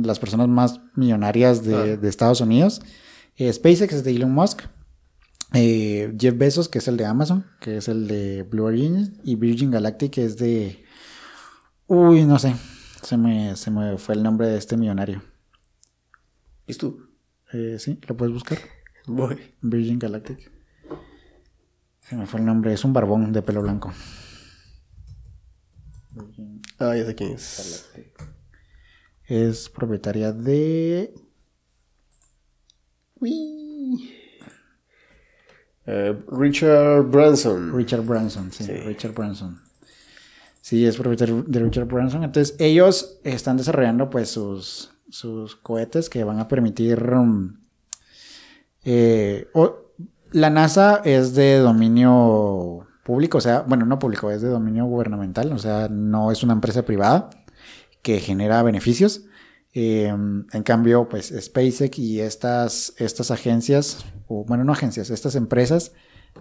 [0.05, 2.81] las personas más millonarias de, de Estados Unidos.
[3.39, 4.63] SpaceX es de Elon Musk.
[5.53, 9.37] Eh, Jeff Bezos, que es el de Amazon, que es el de Blue Origin, y
[9.37, 10.85] Virgin Galactic, que es de...
[11.87, 12.55] Uy, no sé,
[13.03, 15.23] se me, se me fue el nombre de este millonario.
[16.67, 17.09] ¿Y tú?
[17.53, 18.59] Eh, sí, ¿lo puedes buscar?
[19.07, 19.39] Voy.
[19.63, 20.51] Virgin Galactic.
[22.01, 23.93] Se me fue el nombre, es un barbón de pelo blanco.
[26.79, 27.89] Ah, ya sé quién es.
[29.25, 31.13] Es propietaria de...
[33.21, 34.11] Uy.
[35.87, 37.77] Eh, Richard Branson.
[37.77, 39.61] Richard Branson, sí, Richard Branson.
[40.61, 42.25] Sí, es propietario de Richard Branson.
[42.25, 47.03] Entonces, ellos están desarrollando pues sus, sus cohetes que van a permitir...
[47.13, 47.61] Um,
[48.85, 49.49] eh,
[50.33, 55.53] la NASA es de dominio público, o sea, bueno, no público, es de dominio gubernamental,
[55.53, 57.31] o sea, no es una empresa privada
[58.03, 59.23] que genera beneficios.
[59.73, 65.93] Em, en cambio, pues SpaceX y estas, estas agencias, o bueno, no agencias, estas empresas,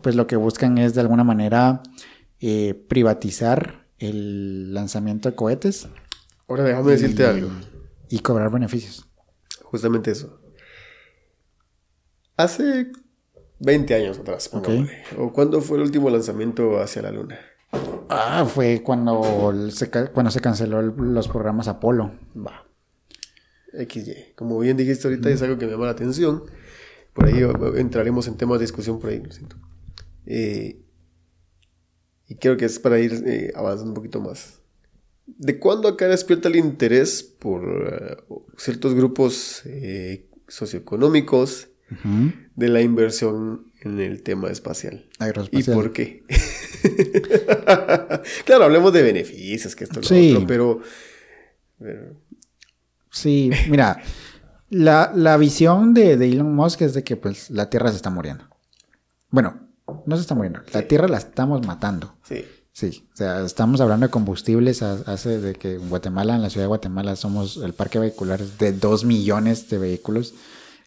[0.01, 1.84] pues lo que buscan es de alguna manera
[2.39, 5.88] eh, privatizar el lanzamiento de cohetes.
[6.47, 7.51] Ahora déjame decirte algo.
[8.09, 9.05] Y cobrar beneficios.
[9.61, 10.39] Justamente eso.
[12.38, 12.91] Hace
[13.60, 14.49] 20 años atrás,
[15.18, 17.39] ¿O cuándo fue el último lanzamiento hacia la Luna?
[18.10, 22.12] Ah, fue cuando se, cuando se canceló los programas Apolo.
[22.36, 22.66] Va.
[23.74, 24.34] XY.
[24.36, 26.43] Como bien dijiste ahorita, es algo que me llama la atención.
[27.14, 27.41] Por ahí
[27.78, 29.56] entraremos en temas de discusión por ahí, lo siento.
[30.26, 30.82] Eh,
[32.28, 34.60] y creo que es para ir eh, avanzando un poquito más.
[35.26, 38.18] ¿De cuándo acá despierta el interés por eh,
[38.58, 39.64] ciertos grupos
[40.47, 41.70] socioeconómicos
[42.55, 45.07] de la inversión en el tema espacial?
[45.51, 46.23] ¿Y por qué?
[48.45, 50.81] claro, hablemos de beneficios, que esto es lo otro, pero
[53.15, 54.01] Sí, mira,
[54.69, 58.43] la, visión de, Elon Musk es de que pues la Tierra se está muriendo.
[59.29, 59.69] Bueno,
[60.05, 62.15] no se está muriendo, la Tierra la estamos matando.
[62.23, 62.45] Sí.
[62.73, 66.65] Sí, o sea, estamos hablando de combustibles hace de que en Guatemala, en la ciudad
[66.65, 70.33] de Guatemala, somos el parque vehicular de 2 millones de vehículos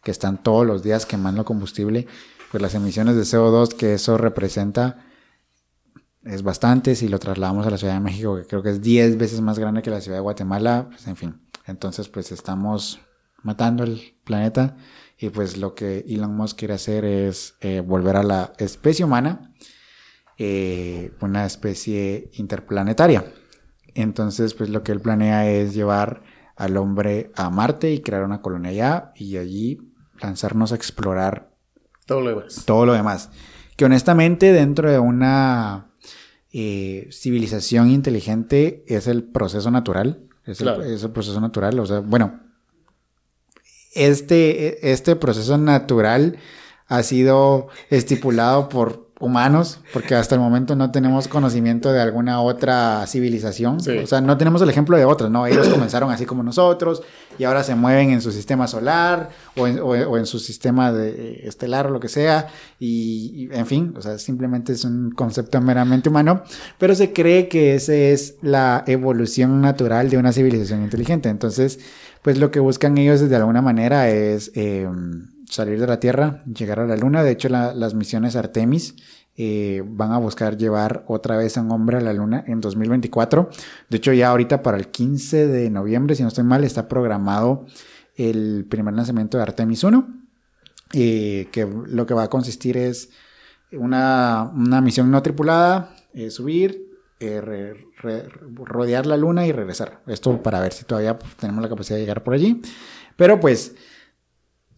[0.09, 2.07] que están todos los días quemando combustible.
[2.51, 5.05] Pues las emisiones de CO2 que eso representa
[6.25, 6.95] es bastante.
[6.95, 9.59] Si lo trasladamos a la Ciudad de México, que creo que es 10 veces más
[9.59, 13.01] grande que la ciudad de Guatemala, pues en fin, entonces, pues estamos
[13.43, 14.79] matando el planeta
[15.19, 19.53] y pues lo que Elon Musk quiere hacer es eh, volver a la especie humana
[20.39, 23.31] eh, una especie interplanetaria.
[23.95, 26.23] Entonces, pues lo que él planea es llevar
[26.57, 29.88] al hombre a Marte y crear una colonia allá y allí
[30.21, 31.51] lanzarnos a explorar
[32.07, 32.63] todo lo demás.
[32.65, 33.31] Todo lo demás.
[33.77, 35.93] Que honestamente dentro de una
[36.53, 41.79] eh, civilización inteligente es el proceso natural es, el, proceso natural.
[41.79, 42.41] O sea, bueno,
[43.95, 46.39] este, este proceso natural
[46.87, 53.05] ha sido estipulado por humanos, porque hasta el momento no tenemos conocimiento de alguna otra
[53.07, 53.79] civilización.
[53.79, 55.47] O sea, no tenemos el ejemplo de otras, ¿no?
[55.47, 57.03] Ellos comenzaron así como nosotros
[57.39, 61.91] y ahora se mueven en su sistema solar o en, su sistema de, estelar o
[61.91, 62.49] lo que sea.
[62.79, 66.43] Y, en fin, o sea, simplemente es un concepto meramente humano,
[66.79, 71.29] pero se cree que esa es la evolución natural de una civilización inteligente.
[71.29, 71.81] Entonces,
[72.23, 74.53] pues lo que buscan ellos de alguna manera es...
[74.55, 77.23] Em, salir de la Tierra, llegar a la Luna.
[77.23, 78.95] De hecho, las misiones Artemis
[79.37, 83.49] eh, van a buscar llevar otra vez a un hombre a la Luna en 2024.
[83.89, 87.67] De hecho, ya ahorita para el 15 de noviembre, si no estoy mal, está programado
[88.17, 90.09] el primer lanzamiento de Artemis 1.
[90.95, 93.11] Eh, que lo que va a consistir es
[93.73, 94.51] una,
[94.83, 96.89] misión no tripulada, eh, subir,
[98.57, 100.01] rodear la luna y regresar.
[100.07, 102.63] Esto para ver si todavía tenemos la capacidad de llegar por allí.
[103.17, 103.75] Pero pues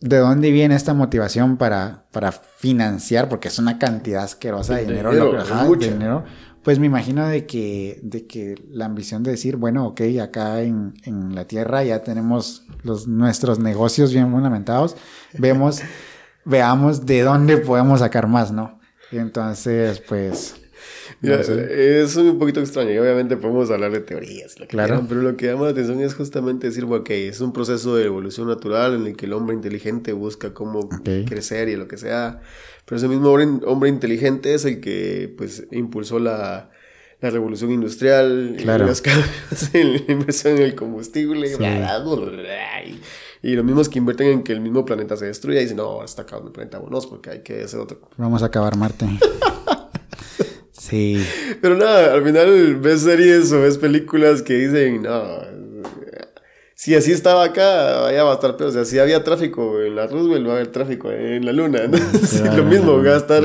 [0.00, 3.28] ¿de dónde viene esta motivación para, para financiar?
[3.28, 6.24] Porque es una cantidad asquerosa de, dinero, de dinero.
[6.62, 10.92] Pues me imagino de que, de que la ambición de decir, bueno, ok, acá en,
[11.04, 14.94] en la tierra ya tenemos los, nuestros negocios bien fundamentados,
[15.38, 15.80] vemos,
[16.44, 18.78] veamos de dónde podemos sacar más, ¿no?
[19.10, 20.59] entonces, pues,
[21.22, 25.04] es un poquito extraño y obviamente podemos hablar de teorías, claro.
[25.08, 28.06] pero lo que llama la atención es justamente decir, bueno, ok, es un proceso de
[28.06, 30.88] evolución natural en el que el hombre inteligente busca cómo
[31.26, 32.40] crecer y lo que sea,
[32.86, 36.70] pero ese mismo hombre, inteligente es el que pues impulsó la,
[37.20, 38.84] la revolución industrial, claro.
[38.84, 41.48] y los cambios en la inversión en el combustible,
[43.42, 46.02] y, los mismos que invierten en que el mismo planeta se destruya y dicen, no,
[46.02, 48.00] está acabando el planeta, bueno, porque hay que hacer otro.
[48.16, 49.06] Vamos a acabar Marte.
[50.80, 51.22] Sí.
[51.60, 55.20] Pero nada, al final ves series o ves películas que dicen, no,
[56.74, 58.70] si así estaba acá, allá va a estar peor.
[58.70, 61.80] O sea, si había tráfico en la Roosevelt, va a haber tráfico en la Luna.
[62.56, 63.42] lo mismo, gastar,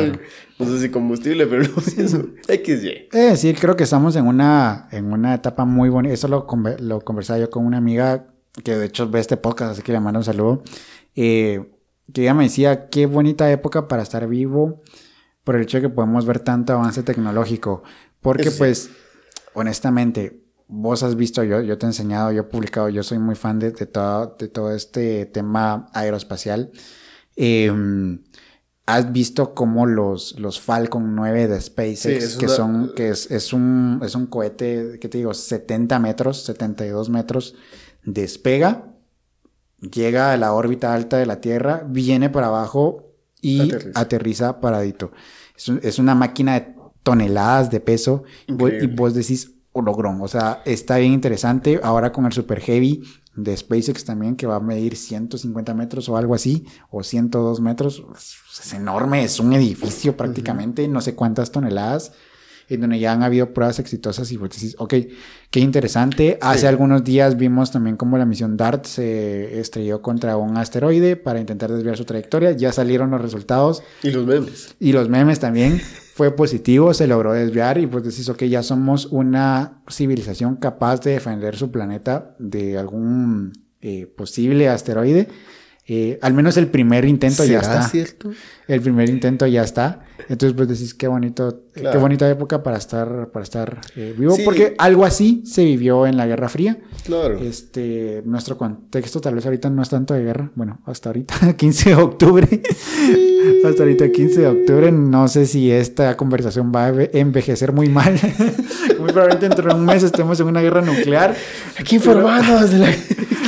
[0.58, 2.24] no sé si combustible, pero lo mismo.
[2.48, 3.10] XY.
[3.12, 6.14] Es decir, creo que estamos en una, en una etapa muy bonita.
[6.14, 6.48] Eso lo,
[6.80, 8.28] lo conversaba yo con una amiga
[8.64, 10.64] que de hecho ve este podcast, así que le mando un saludo.
[11.18, 11.66] Eh,
[12.14, 14.82] que ella me decía, qué bonita época para estar vivo
[15.46, 17.84] por el hecho de que podemos ver tanto avance tecnológico.
[18.20, 18.90] Porque pues,
[19.54, 23.36] honestamente, vos has visto, yo, yo te he enseñado, yo he publicado, yo soy muy
[23.36, 26.72] fan de, todo, de todo este tema aeroespacial.
[27.36, 28.24] Em,
[28.88, 34.02] has visto cómo los, los Falcon 9 de SpaceX, que son, que es, es, un,
[34.04, 35.34] es un cohete, ¿qué te digo?
[35.34, 37.56] 70 metros, 72 metros,
[38.04, 38.96] despega,
[39.80, 43.05] llega a la órbita alta de la Tierra, viene para abajo
[43.46, 45.12] y aterriza, paradito.
[45.56, 48.24] Es, una máquina de toneladas de peso.
[48.48, 51.80] Y vos decís, oh, logrón, o sea, está bien interesante.
[51.84, 53.04] Ahora con el Super Heavy
[53.36, 58.04] de SpaceX también, que va a medir 150 metros o algo así, o 102 metros,
[58.18, 62.14] es enorme, es un edificio prácticamente, no sé cuántas toneladas
[62.70, 64.94] en donde ya han habido pruebas exitosas y vos decís, ok,
[65.52, 66.38] qué interesante.
[66.42, 71.40] Hace algunos días vimos también cómo la misión DART se estrelló contra un asteroide para
[71.40, 72.52] intentar desviar su trayectoria.
[72.52, 73.84] Ya salieron los resultados.
[74.02, 74.76] Y los memes.
[74.80, 75.82] Y los memes también.
[76.16, 81.12] Fue positivo, se logró desviar y pues decís, ok, ya somos una civilización capaz de
[81.12, 83.52] defender su planeta de algún
[83.82, 85.28] eh, posible asteroide.
[85.88, 87.88] Eh, al menos el primer intento ya está.
[87.88, 88.32] cierto?
[88.68, 90.04] El primer intento ya está.
[90.28, 94.76] Entonces, pues decís qué bonito, qué bonita época para estar, para estar eh, vivo, porque
[94.78, 96.80] algo así se vivió en la Guerra Fría.
[97.04, 97.38] Claro.
[97.40, 100.52] Este, nuestro contexto tal vez ahorita no es tanto de guerra.
[100.56, 102.62] Bueno, hasta ahorita, 15 de octubre.
[103.66, 104.92] Hasta ahorita, 15 de octubre.
[104.92, 108.14] No sé si esta conversación va a envejecer muy mal.
[109.00, 111.36] muy probablemente dentro de un mes estemos en una guerra nuclear.
[111.80, 112.90] Aquí informando desde la,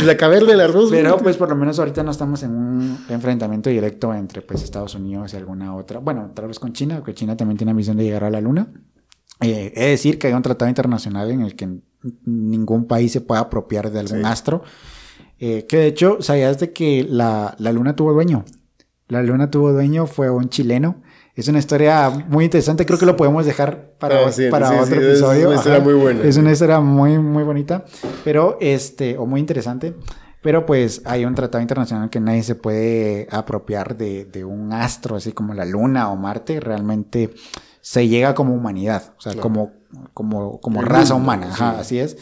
[0.03, 0.97] la caverna de la Rusia.
[0.97, 4.95] Pero pues por lo menos ahorita no estamos en un enfrentamiento directo entre pues Estados
[4.95, 5.99] Unidos y alguna otra.
[5.99, 8.41] Bueno, tal vez con China, porque China también tiene la misión de llegar a la
[8.41, 8.67] Luna.
[9.41, 11.69] Eh, es decir, que hay un tratado internacional en el que
[12.25, 14.63] ningún país se pueda apropiar de algún astro.
[15.39, 18.43] Eh, que de hecho, ¿sabías de que la, la Luna tuvo dueño?
[19.07, 21.01] La Luna tuvo dueño, fue un chileno
[21.37, 25.41] es una historia muy interesante, creo que lo podemos dejar para, ah, para otro episodio.
[25.41, 26.23] Es una historia muy buena.
[26.23, 27.85] Es una historia muy, muy bonita,
[28.23, 29.93] pero este, o muy interesante.
[30.41, 35.15] Pero pues hay un tratado internacional que nadie se puede apropiar de, de un astro,
[35.15, 36.59] así como la Luna o Marte.
[36.59, 37.29] Realmente
[37.81, 39.73] se llega como humanidad, o sea, como,
[40.15, 42.17] como, como raza humana, Ajá, así es.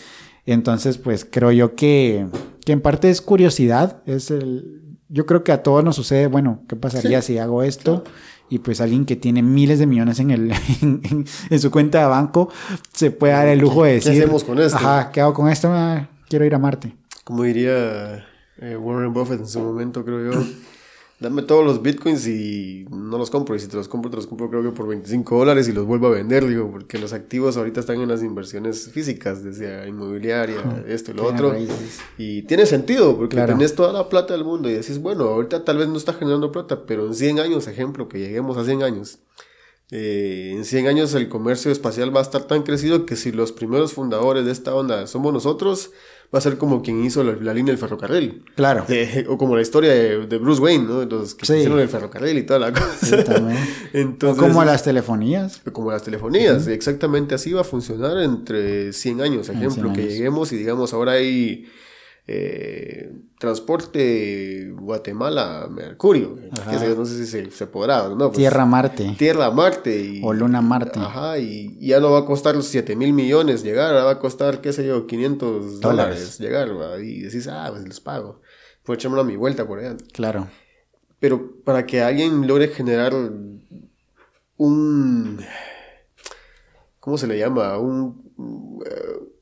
[0.46, 2.28] Entonces, pues creo yo que,
[2.66, 6.62] que en parte es curiosidad, es el, yo creo que a todos nos sucede, bueno,
[6.68, 8.04] ¿qué pasaría si hago esto?
[8.50, 10.52] y pues alguien que tiene miles de millones en, el,
[11.50, 12.50] en, su cuenta de banco
[12.94, 14.14] se puede dar el lujo de decir...
[14.14, 14.78] ¿Qué hacemos con esto?
[14.78, 15.70] Ajá, ¿qué hago con esto?
[15.72, 16.96] Ah, quiero ir a Marte.
[17.24, 18.24] Como diría
[18.58, 20.44] eh, Warren Buffett en su momento, creo yo
[21.20, 23.56] dame todos los bitcoins y no los compro.
[23.56, 25.86] Y si te los compro, te los compro creo que por 25 dólares y los
[25.86, 30.84] vuelvo a vender, digo, porque los activos ahorita están en las inversiones físicas, desde inmobiliaria,
[30.88, 31.56] esto y lo otro.
[32.18, 35.78] Y tiene sentido, porque tenés toda la plata del mundo y decís, bueno, ahorita tal
[35.78, 39.20] vez no está generando plata, pero en 100 años, ejemplo, que lleguemos a 100 años.
[39.92, 43.52] Eh, en 100 años el comercio espacial va a estar tan crecido que si los
[43.52, 45.92] primeros fundadores de esta onda somos nosotros,
[46.34, 48.44] va a ser como quien hizo la, línea del ferrocarril.
[48.56, 48.86] Claro.
[49.30, 51.06] o como la historia de, Bruce Wayne, ¿no?
[51.06, 53.24] Los que hicieron el ferrocarril y toda la cosa.
[53.94, 55.62] Entonces, o como las telefonías.
[55.72, 59.50] Como las telefonías, exactamente así va a funcionar entre 100 años.
[59.50, 61.66] Ejemplo, que lleguemos y digamos, ahora hay
[62.28, 66.38] eh, transporte Guatemala-Mercurio.
[66.98, 68.10] no sé si se, podrá.
[68.10, 68.28] ¿no?
[68.30, 69.16] Pues, Tierra-Marte.
[69.18, 70.00] Tierra-Marte.
[70.00, 71.00] Y, o Luna-Marte.
[71.00, 74.62] Ajá, y, ya no va a costar los 7 mil millones llegar, va a costar,
[74.62, 76.70] qué sé yo, 500 dólares, llegar.
[77.02, 78.42] Y decís, ah, pues les pago.
[78.84, 79.96] Puedo echarme a mi vuelta por allá.
[80.14, 80.48] Claro.
[81.20, 83.14] pero para que alguien logre generar
[84.58, 85.40] un...
[87.00, 87.78] ¿Cómo se le llama?
[87.78, 88.82] Un...
[88.86, 89.35] eh,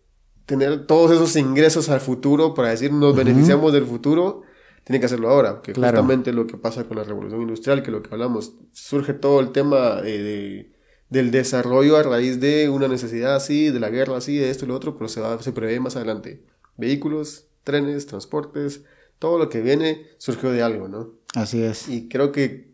[0.46, 4.42] tener todos esos ingresos al futuro para decir nos beneficiamos del futuro,
[4.84, 5.98] tiene que hacerlo ahora, que Claro.
[5.98, 9.52] justamente lo que pasa con la revolución industrial, que lo que hablamos, surge todo el
[9.52, 10.74] tema eh, de-
[11.10, 14.68] del desarrollo a raíz de una necesidad así, de la guerra así, de esto y
[14.68, 16.42] lo otro, pero se, va, se prevé más adelante.
[16.76, 18.82] Vehículos, trenes, transportes,
[19.20, 21.12] todo lo que viene surgió de algo, ¿no?
[21.36, 21.88] Así es.
[21.88, 22.73] Y creo que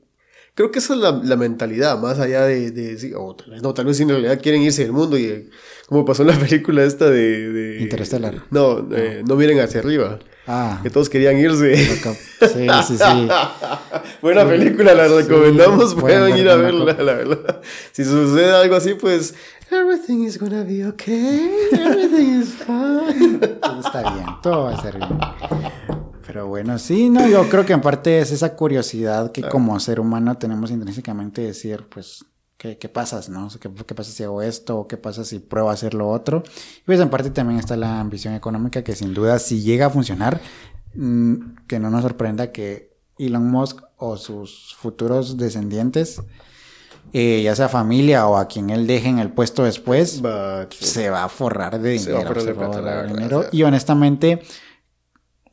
[0.59, 3.73] creo que esa es la, la mentalidad, más allá de, de o tal vez no,
[3.73, 5.49] tal vez en realidad quieren irse del mundo y eh,
[5.87, 7.49] como pasó en la película esta de...
[7.53, 8.43] de- Interestelar.
[8.51, 10.19] No, eh, no miren hacia arriba.
[10.47, 11.77] Ah, Que todos querían irse.
[11.77, 13.27] sí, sí, sí.
[14.21, 17.61] Buena película, la recomendamos, Sí, pueden pueden ir a verla, la verdad.
[17.93, 19.33] Si sucede algo así, pues...
[19.71, 23.37] Everything is gonna be okay, everything is fine.
[23.61, 26.08] Todo está bien, todo va a estar bien.
[26.39, 29.99] Pero bueno, sí, no, yo creo que en parte es esa curiosidad que como ser
[29.99, 32.23] humano tenemos intrínsecamente de decir, pues,
[32.55, 33.47] ¿qué, qué pasa, no?
[33.47, 34.77] O sea, ¿Qué, qué pasa si hago esto?
[34.79, 36.43] ¿O qué pasa si pruebo a hacer lo otro?
[36.77, 39.89] Y pues en parte también está la ambición económica que sin duda si llega a
[39.89, 40.39] funcionar,
[40.95, 46.21] mm, que no nos sorprenda que Elon Musk o sus futuros descendientes,
[47.11, 51.09] eh, ya sea familia o a quien él deje en el puesto después, But- se
[51.09, 52.39] va a forrar de dinero.
[52.39, 53.45] se va a forrar de dinero.
[53.51, 54.41] Y honestamente,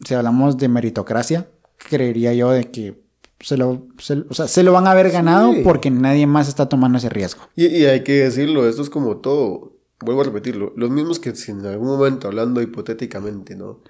[0.04, 1.48] si hablamos de meritocracia,
[1.88, 3.00] creería yo de que
[3.40, 5.60] se lo, se, o sea, se lo van a haber ganado Sí.
[5.62, 7.42] porque nadie más está tomando ese riesgo.
[7.54, 11.34] Y, y hay que decirlo, esto es como todo, vuelvo a repetirlo, los mismos que
[11.36, 13.82] si en algún momento, hablando hipotéticamente, ¿no?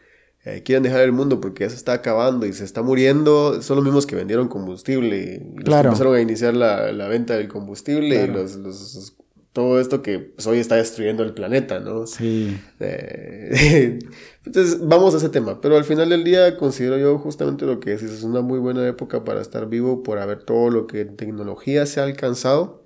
[0.45, 3.77] Eh, quieren dejar el mundo porque ya se está acabando y se está muriendo, son
[3.77, 5.89] los mismos que vendieron combustible, los que Claro.
[5.89, 8.43] empezaron a iniciar la, la venta del combustible, Claro.
[8.43, 9.16] los, los-
[9.57, 12.07] todo esto que pues, hoy está destruyendo el planeta, ¿no?
[12.07, 12.61] Sí.
[12.79, 13.99] Eh,
[14.45, 15.63] entonces, vamos a ese tema.
[15.63, 18.87] Pero al final del día, considero yo justamente lo que decís, es una muy buena
[18.87, 22.85] época para estar vivo, por haber todo lo que en tecnología se ha alcanzado.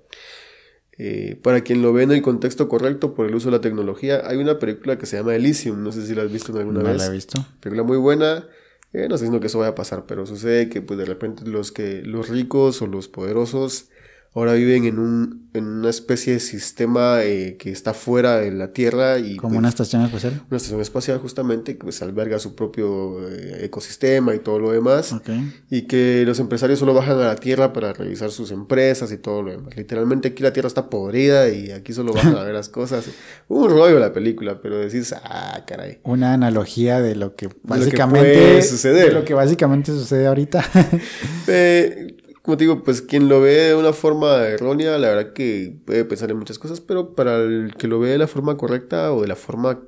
[0.97, 4.21] Eh, para quien lo ve en el contexto correcto por el uso de la tecnología,
[4.25, 6.87] hay una película que se llama Elysium, no sé si la has visto alguna No
[6.87, 6.99] vez.
[6.99, 7.45] la he visto.
[7.59, 8.47] Película muy buena.
[8.93, 11.03] Eh, no sé si no que eso vaya a pasar, pero sucede que pues de
[11.03, 13.89] repente los que los ricos o los poderosos
[14.33, 18.71] ahora viven en un en una especie de sistema eh, que está fuera de la
[18.71, 20.41] Tierra y Como pues, una estación espacial.
[20.49, 25.11] una estación espacial justamente que pues alberga su propio eh, ecosistema y todo lo demás
[25.11, 25.29] Ok.
[25.69, 29.41] y que los empresarios solo bajan a la tierra para realizar sus empresas y todo
[29.43, 29.75] lo demás.
[29.75, 33.03] Literalmente aquí la tierra está podrida y aquí solo bajan a ver las cosas.
[33.49, 35.99] Un rollo la película, pero decís, ah, caray.
[36.03, 39.07] Una analogía de lo que que básicamente puede suceder.
[39.09, 40.63] de lo que básicamente sucede ahorita.
[41.47, 45.75] Eh, como te digo, pues quien lo ve de una forma errónea, la verdad que
[45.85, 49.13] puede pensar en muchas cosas, pero para el que lo ve de la forma correcta
[49.13, 49.81] o de la forma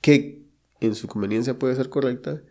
[0.00, 0.42] que
[0.80, 2.42] en su conveniencia puede ser correcta,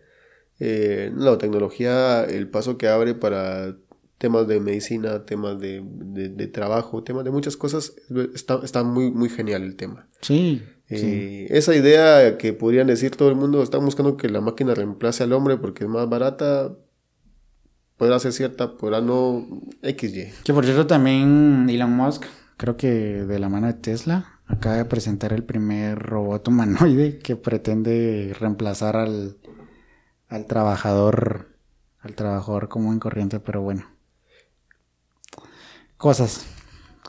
[0.60, 3.76] eh, la tecnología, el paso que abre para
[4.18, 7.94] temas de medicina, temas de, de- de trabajo, temas de muchas cosas,
[8.34, 10.08] está, está muy, muy genial el tema.
[10.22, 10.62] sí.
[10.88, 10.96] sí.
[10.96, 15.24] Eh, Esa idea que podrían decir todo el mundo, están buscando que la máquina reemplace
[15.24, 16.74] al hombre porque es más barata,
[18.04, 19.48] podrá ser cierta, podrá no
[19.82, 20.34] XY.
[20.44, 22.26] Que por cierto también Elon Musk,
[22.58, 27.38] creo que de la mano de Tesla, acaba de presentar el primer robot humanoide que
[27.38, 29.38] pretende reemplazar al,
[30.28, 31.56] al trabajador,
[32.02, 33.86] al trabajador común corriente, pero bueno.
[35.96, 36.46] Cosas,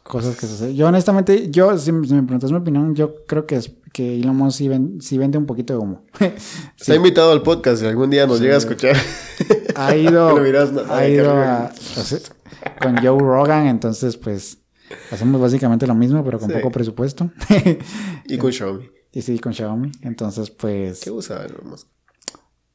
[0.04, 0.76] cosas que suceden.
[0.76, 4.58] Yo honestamente, yo, si, me preguntas mi opinión, yo creo que, es, que Elon Musk
[4.58, 6.04] sí, ven- sí vende un poquito de humo.
[6.78, 8.96] Está invitado al podcast, si algún día nos llega a escuchar.
[9.74, 11.72] ha ido, No nada ha ido a-
[12.80, 14.58] con Joe Rogan, entonces pues
[15.10, 16.54] hacemos básicamente lo mismo, pero con Sí.
[16.56, 17.30] poco presupuesto.
[18.26, 18.88] y con Xiaomi.
[19.12, 19.90] y sí, con Xiaomi.
[20.02, 21.88] Entonces pues, ¿Qué usa Elon Musk?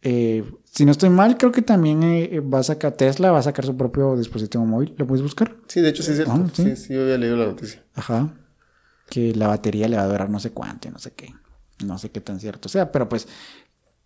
[0.01, 3.43] eh, si no estoy mal, creo que también eh, va a sacar Tesla, va a
[3.43, 4.93] sacar su propio dispositivo móvil.
[4.97, 5.55] ¿Lo puedes buscar?
[5.67, 6.34] Sí, de hecho sí es cierto.
[6.34, 6.63] Ah, sí.
[6.63, 6.76] sí.
[6.76, 7.84] sí, yo había leído la noticia.
[7.95, 8.30] Ajá.
[9.09, 11.34] Que la batería le va a durar no sé cuánto y no sé qué.
[11.84, 13.28] No sé qué tan cierto sea, pero pues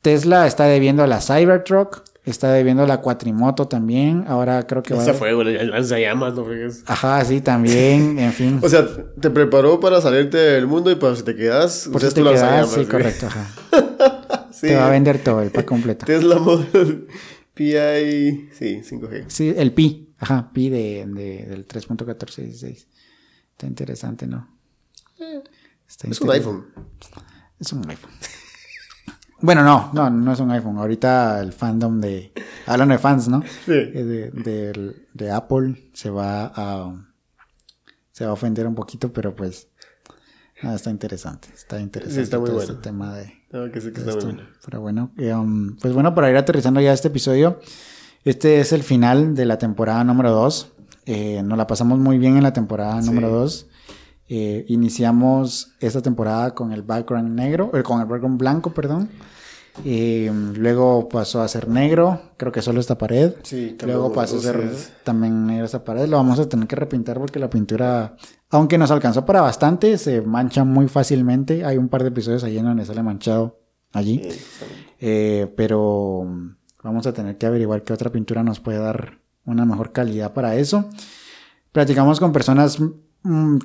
[0.01, 4.25] Tesla está debiendo a la Cybertruck, está debiendo a la Cuatrimoto también.
[4.27, 6.83] Ahora creo que va Esa fue, güey, el lanzallamas, no fregues.
[6.85, 8.59] Ajá, sí, también, en fin.
[8.61, 8.85] O sea,
[9.19, 12.69] te preparó para salirte del mundo y para si te quedas, Por si te quedas,
[12.71, 13.47] sí, correcto, ajá.
[14.53, 14.67] Sí.
[14.67, 16.05] Te va a vender todo, el pack completo.
[16.07, 17.07] Tesla Model
[17.53, 19.25] PI, sí, 5G.
[19.27, 22.85] Sí, el pi, ajá, pi de, de- del 3.1416.
[23.51, 24.47] Está interesante, ¿no?
[25.87, 26.65] Está Es un iPhone.
[27.59, 28.11] Es un iPhone.
[29.39, 30.77] Bueno, no, no, no es un iPhone.
[30.77, 32.31] Ahorita el fandom de.
[32.65, 33.41] Hablando de fans, ¿no?
[33.65, 33.73] Sí.
[33.73, 34.31] Eh,
[35.13, 36.95] De, Apple se va a.
[38.13, 39.67] Se va a ofender un poquito, pero pues.
[40.61, 41.49] ah, está interesante.
[41.53, 42.21] Está interesante.
[42.21, 42.71] está muy todo bueno.
[42.71, 43.33] este tema de.
[43.53, 44.41] No, que sí que está bueno.
[44.65, 47.59] Pero bueno, eh, um, pues bueno, para ir aterrizando ya este episodio,
[48.25, 50.71] Este es el final de la temporada número 2.
[51.05, 53.67] Eh, nos la pasamos muy bien en la temporada número 2.
[54.29, 59.09] Eh, iniciamos esta temporada con el background negro, con el background blanco, perdón.
[59.83, 63.33] Eh, luego pasó a ser negro, creo que solo esta pared.
[63.43, 64.71] Sí, luego pasó a ser
[65.03, 66.07] también negra esta pared.
[66.07, 68.15] Lo vamos a tener que repintar porque la pintura,
[68.53, 71.65] aunque nos alcanzó para bastante, se mancha muy fácilmente.
[71.65, 73.59] Hay un par de episodios ahí en donde sale manchado
[73.91, 74.21] allí.
[75.55, 76.25] pero
[76.83, 80.55] vamos a tener que averiguar qué otra pintura nos puede dar una mejor calidad para
[80.55, 80.89] eso.
[81.71, 82.93] Platicamos con personas Mm,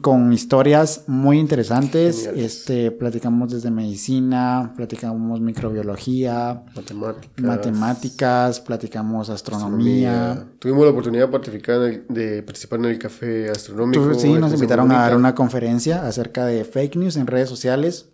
[0.00, 2.26] con historias muy interesantes.
[2.26, 10.46] Este, platicamos desde medicina, platicamos microbiología, matemáticas, matemáticas platicamos astronomía.
[10.58, 14.14] Tuvimos la oportunidad de participar, en el, de participar en el café astronómico.
[14.14, 18.10] Sí, nos invitaron a dar una conferencia acerca de fake news en redes sociales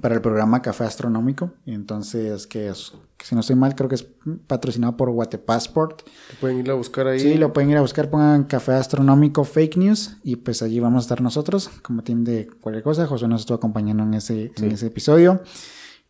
[0.00, 1.52] para el programa Café Astronómico.
[1.66, 4.06] Entonces, que, es, si no estoy mal, creo que es
[4.46, 5.12] patrocinado por
[5.44, 6.02] Passport.
[6.40, 7.20] Pueden ir a buscar ahí.
[7.20, 11.02] Sí, lo pueden ir a buscar, pongan Café Astronómico Fake News y pues allí vamos
[11.02, 13.06] a estar nosotros como team de cualquier cosa.
[13.06, 15.42] José nos estuvo acompañando en ese, en ese episodio.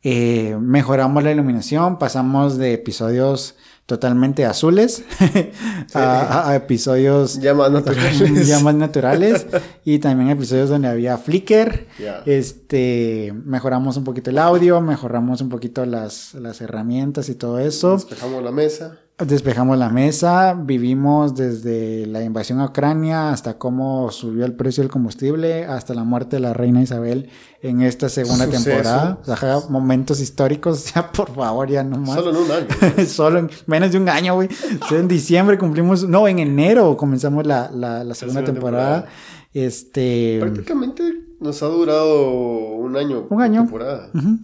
[0.05, 3.57] Eh, mejoramos la iluminación, pasamos de episodios
[3.87, 5.05] totalmente azules
[5.95, 9.47] a, episodios ya más naturales, ya más naturales
[9.85, 11.89] y también episodios donde había flicker.
[12.27, 17.95] Este, mejoramos un poquito el audio, mejoramos un poquito las, las herramientas y todo eso.
[17.95, 18.99] Despejamos la mesa.
[19.19, 24.91] Despejamos la mesa, vivimos desde la invasión a Ucrania hasta cómo subió el precio del
[24.91, 27.29] combustible, hasta la muerte de la reina Isabel
[27.61, 29.21] en esta segunda temporada.
[29.25, 32.17] O sea, momentos históricos, ya por favor, ya no más.
[32.17, 33.07] Solo en un año.
[33.07, 34.49] Solo en menos de un año, güey.
[34.91, 39.07] en diciembre cumplimos, no, en enero comenzamos la, la, segunda, temporada.
[39.53, 40.39] Este.
[40.41, 41.03] Prácticamente
[41.39, 43.27] nos ha durado un año.
[43.29, 43.69] Un año.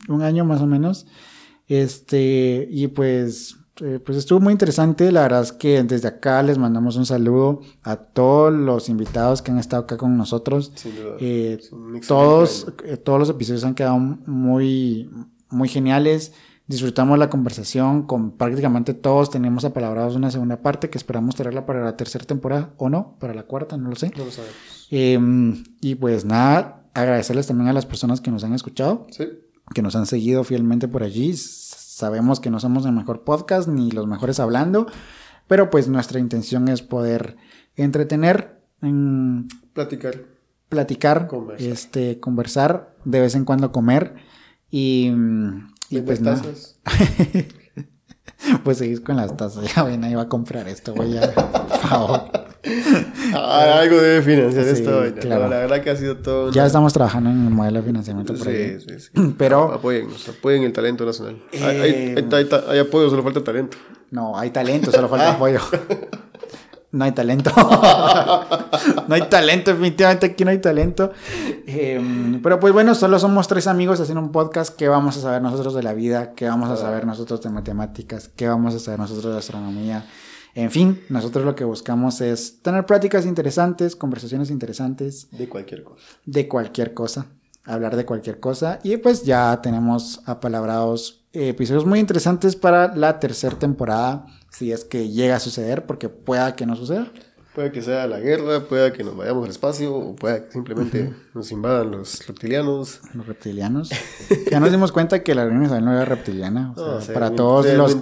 [0.08, 1.06] un año más o menos.
[1.66, 5.12] Este, y pues eh, pues estuvo muy interesante.
[5.12, 9.50] La verdad es que desde acá les mandamos un saludo a todos los invitados que
[9.50, 10.72] han estado acá con nosotros.
[11.20, 11.58] Eh,
[12.06, 15.10] todos, eh, todos los episodios han quedado muy,
[15.50, 16.32] muy geniales.
[16.66, 19.30] Disfrutamos la conversación con prácticamente todos.
[19.30, 23.32] Tenemos apalabrados una segunda parte que esperamos tenerla para la tercera temporada o no, para
[23.32, 24.12] la cuarta, no lo sé.
[24.16, 24.56] No lo sabemos.
[24.90, 29.06] Em, y pues nada, agradecerles también a las personas que nos han escuchado,
[29.74, 31.34] que nos han seguido fielmente por allí
[31.98, 34.86] Sabemos que no somos el mejor podcast ni los mejores hablando,
[35.48, 37.36] pero pues nuestra intención es poder
[37.74, 40.14] entretener, en platicar,
[40.68, 41.68] platicar, conversar.
[41.68, 44.14] este, conversar, de vez en cuando comer
[44.70, 45.12] y,
[45.90, 46.40] y pues nada.
[48.64, 49.74] pues seguís con las tazas.
[49.74, 51.32] Ya ven, ahí va a comprar esto, voy a.
[51.32, 52.22] Por favor.
[53.34, 55.04] Ah, algo debe financiar esto.
[55.20, 55.48] Claro.
[55.48, 56.50] la verdad que ha sido todo.
[56.50, 59.34] Ya estamos trabajando en el modelo de financiamiento por sí, Sí, sí.
[59.38, 59.72] Pero.
[59.72, 61.42] Apoyen, apoyen el talento nacional.
[61.52, 63.76] Hay, hay, hay, hay, apoyo, solo falta talento.
[64.10, 65.60] No, hay talento, solo falta apoyo.
[66.90, 67.50] No hay talento.
[69.08, 71.12] no hay talento, definitivamente aquí no hay talento.
[71.66, 74.74] Em, pero pues bueno, solo somos tres amigos haciendo un podcast.
[74.74, 76.32] ¿Qué vamos a saber nosotros de la vida?
[76.34, 78.30] ¿Qué vamos a saber nosotros de matemáticas?
[78.34, 80.06] ¿Qué vamos a saber nosotros de astronomía?
[80.54, 85.28] En fin, nosotros lo que buscamos es tener prácticas interesantes, conversaciones interesantes.
[85.30, 86.04] De cualquier cosa.
[86.24, 87.26] De cualquier cosa.
[87.64, 88.78] Hablar de cualquier cosa.
[88.82, 94.24] Y pues ya tenemos apalabrados episodios muy interesantes para la tercera temporada
[94.58, 97.06] si es que llega a suceder, porque pueda que no suceda.
[97.54, 101.14] Puede que sea la guerra, pueda que nos vayamos al espacio, o pueda que simplemente
[101.32, 103.00] nos invadan los reptilianos.
[103.14, 103.90] Los reptilianos.
[104.50, 106.74] ya nos dimos cuenta que la reina Isabel no era reptiliana.
[107.14, 107.96] para todos los.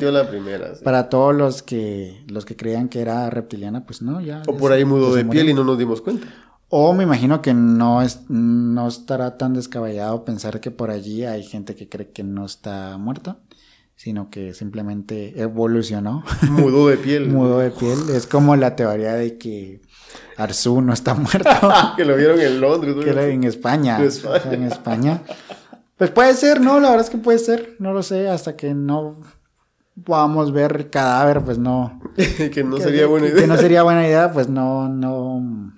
[0.83, 4.43] Para todos los que los que creían que era reptiliana, pues no, ya.
[4.47, 6.27] O por ahí mudó de piel y no nos dimos cuenta.
[6.69, 11.45] O me imagino que no, es, no estará tan descabellado pensar que por allí hay
[11.45, 13.39] gente que cree que no está muerta
[13.97, 16.23] sino que simplemente evolucionó.
[16.51, 17.29] Mudó de piel.
[17.31, 17.99] Mudó de piel.
[18.15, 19.81] Es como la teoría de que
[20.37, 21.51] Arzú no está muerto.
[21.97, 22.95] que lo vieron en Londres.
[23.03, 23.99] Que lo, en España.
[24.51, 25.23] en España.
[25.97, 26.79] Pues puede ser, ¿no?
[26.79, 27.77] La verdad es que puede ser.
[27.79, 28.29] No lo sé.
[28.29, 29.17] Hasta que no
[30.05, 32.01] podamos ver el cadáver, pues no.
[32.17, 33.41] que no sería buena idea.
[33.41, 35.73] Que no sería buena idea, pues no, no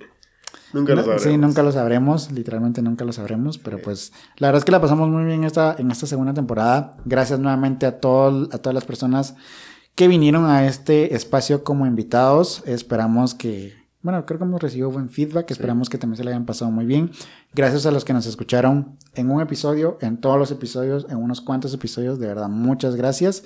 [0.73, 1.23] Nunca lo sabremos.
[1.23, 4.81] Sí, nunca lo sabremos, literalmente nunca lo sabremos, pero pues la verdad es que la
[4.81, 6.95] pasamos muy bien esta, en esta segunda temporada.
[7.05, 9.35] Gracias nuevamente a, todo, a todas las personas
[9.95, 12.63] que vinieron a este espacio como invitados.
[12.67, 16.47] Esperamos que, bueno, creo que hemos recibido buen feedback, esperamos que también se le hayan
[16.47, 17.11] pasado muy bien.
[17.55, 21.41] Gracias a los que nos escucharon en un episodio, en todos los episodios, en unos
[21.41, 23.43] cuantos episodios, de verdad, muchas gracias.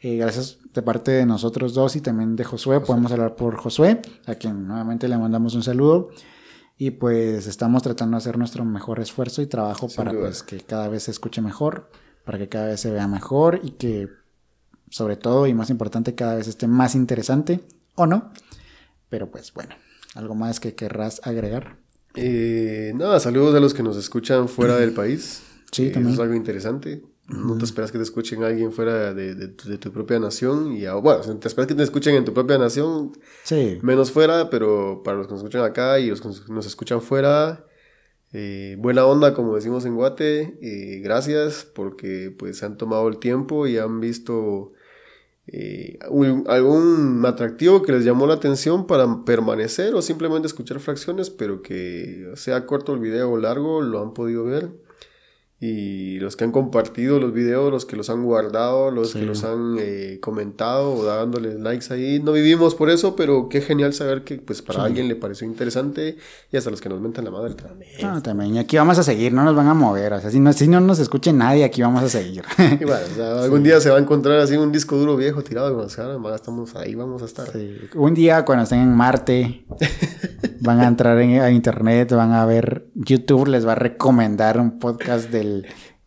[0.00, 2.80] Eh, gracias de parte de nosotros dos y también de Josué.
[2.80, 6.10] Podemos hablar por Josué, a quien nuevamente le mandamos un saludo.
[6.76, 10.88] Y pues estamos tratando de hacer nuestro mejor esfuerzo y trabajo para pues, que cada
[10.88, 11.88] vez se escuche mejor,
[12.24, 14.08] para que cada vez se vea mejor y que
[14.90, 17.60] sobre todo y más importante, cada vez esté más interesante
[17.94, 18.32] o no.
[19.08, 19.74] Pero pues bueno,
[20.14, 21.76] ¿algo más que querrás agregar?
[22.16, 25.42] Eh, nada, saludos a los que nos escuchan fuera del país.
[25.72, 26.14] Sí, Eh, también.
[26.14, 27.02] Eso es algo interesante.
[27.26, 30.72] No te esperas que te escuchen alguien fuera de, de tu- de tu propia nación.
[30.72, 33.12] Y a- bueno, te esperas que te escuchen en tu propia nación,
[33.44, 37.00] Sí, menos fuera, pero para los que nos escuchan acá y los que nos- escuchan
[37.00, 37.64] fuera,
[38.32, 40.58] eh, buena onda, como decimos en Guate.
[40.60, 44.72] eh, gracias porque pues se han tomado el tiempo y han visto
[45.46, 51.28] eh, un- algún atractivo que les llamó la atención para permanecer o simplemente escuchar fracciones,
[51.30, 54.70] pero que sea corto el video o largo, lo han podido ver.
[55.66, 59.20] Y los que han compartido los videos, los que los han guardado, los Sí.
[59.20, 63.62] que los han eh, comentado o dándoles likes ahí, no vivimos por eso, pero qué
[63.62, 64.84] genial saber que pues para Sí.
[64.86, 66.18] alguien le pareció interesante
[66.52, 68.22] y hasta los que nos mentan la madre también.
[68.22, 68.56] También.
[68.56, 70.12] Y aquí vamos a seguir, no nos van a mover.
[70.12, 72.42] O sea, si no, si no nos escuche nadie, aquí vamos a seguir.
[72.80, 75.42] Y bueno, o sea, algún día se va a encontrar así un disco duro viejo
[75.42, 77.46] tirado y nos más estamos ahí, vamos a estar.
[77.94, 79.64] Un día cuando estén en Marte,
[80.60, 84.78] van a entrar en, a internet, van a ver, YouTube les va a recomendar un
[84.78, 85.53] podcast del,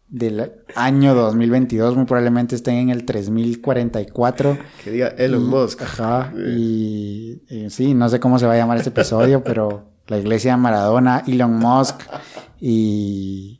[0.09, 4.57] del año 2022, muy probablemente estén en el 3044.
[4.83, 5.81] Que diga Elon Y- Musk.
[5.81, 10.17] Ajá, y, y sí, no sé cómo se va a llamar ese episodio, pero la
[10.17, 12.01] iglesia de Maradona, Elon Musk
[12.59, 13.59] y,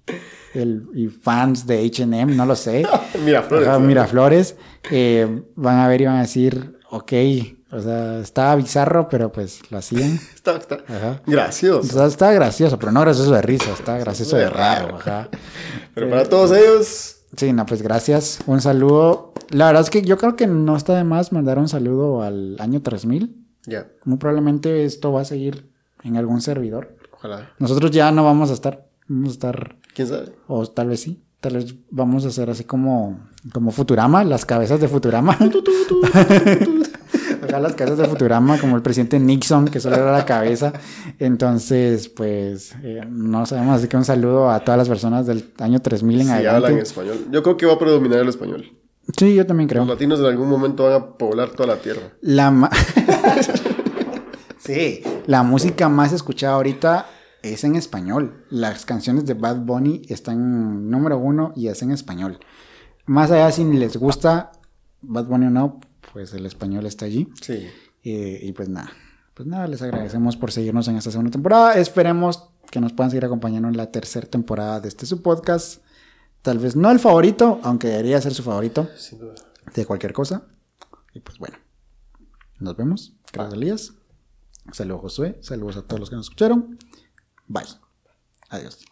[0.54, 2.86] el, y fans de HM, no lo sé.
[3.26, 3.68] Mira, Flores.
[3.68, 4.56] Ajá, Miraflores,
[4.90, 7.12] eh, van a ver y van a decir, ok,
[7.72, 10.20] o sea, estaba bizarro, pero pues lo hacían.
[10.34, 11.22] Está, está Ajá.
[11.28, 11.94] O gracioso.
[11.94, 15.30] sea, está gracioso, pero no gracioso de risa, está gracioso de raro, ajá.
[15.94, 18.40] Pero para todos ellos, Sí, no, pues gracias.
[18.48, 19.34] Un saludo.
[19.50, 22.56] La verdad es que yo creo que no está de más mandar un saludo al
[22.60, 23.36] año 3000.
[23.66, 25.70] ya, Muy probablemente esto va a seguir
[26.04, 26.96] en algún servidor.
[27.14, 27.52] ojalá.
[27.60, 30.32] Nosotros ya no vamos a estar, vamos a estar, ¿Quién sabe?
[30.48, 33.20] o tal vez sí, tal vez vamos a hacer así como,
[33.52, 35.38] como Futurama, las cabezas de Futurama.
[37.58, 40.74] Acá las cabezas de Futurama, como el presidente Nixon, que solo era la cabeza.
[41.20, 45.80] Entonces, pues, eh, no sabemos, así que un saludo a todas las personas del año
[45.80, 46.66] 3000 en adelante.
[46.68, 47.28] hablan español.
[47.32, 48.72] Yo creo que va a predominar el español.
[49.18, 49.82] Sí, yo también creo.
[49.84, 52.02] Los latinos en algún momento van a poblar toda la tierra.
[52.22, 52.70] La ma-
[54.60, 57.06] sí, la música más escuchada ahorita
[57.42, 58.46] es en español.
[58.50, 62.40] Las canciones de Bad Bunny están número uno y es en español.
[63.06, 64.52] Más allá si les gusta
[65.02, 65.80] Bad Bunny o no,
[66.18, 67.30] pues el español está allí.
[67.40, 67.68] Sí.
[68.04, 68.92] Eh, y pues nada,
[69.36, 71.76] pues nada, les agradecemos por seguirnos en esta segunda temporada.
[71.76, 75.84] Esperemos que nos puedan seguir acompañando en la tercera temporada de este su podcast.
[76.42, 79.36] Tal vez no el favorito, aunque debería ser su favorito Sin duda.
[79.76, 80.48] de cualquier cosa.
[81.14, 81.58] Y pues bueno,
[82.60, 83.16] nos vemos.
[83.32, 83.94] Gracias, Elías.
[84.72, 85.38] Saludos, Josué.
[85.42, 86.80] Saludos a todos los que nos escucharon.
[87.46, 87.64] Bye.
[88.50, 88.87] Adiós.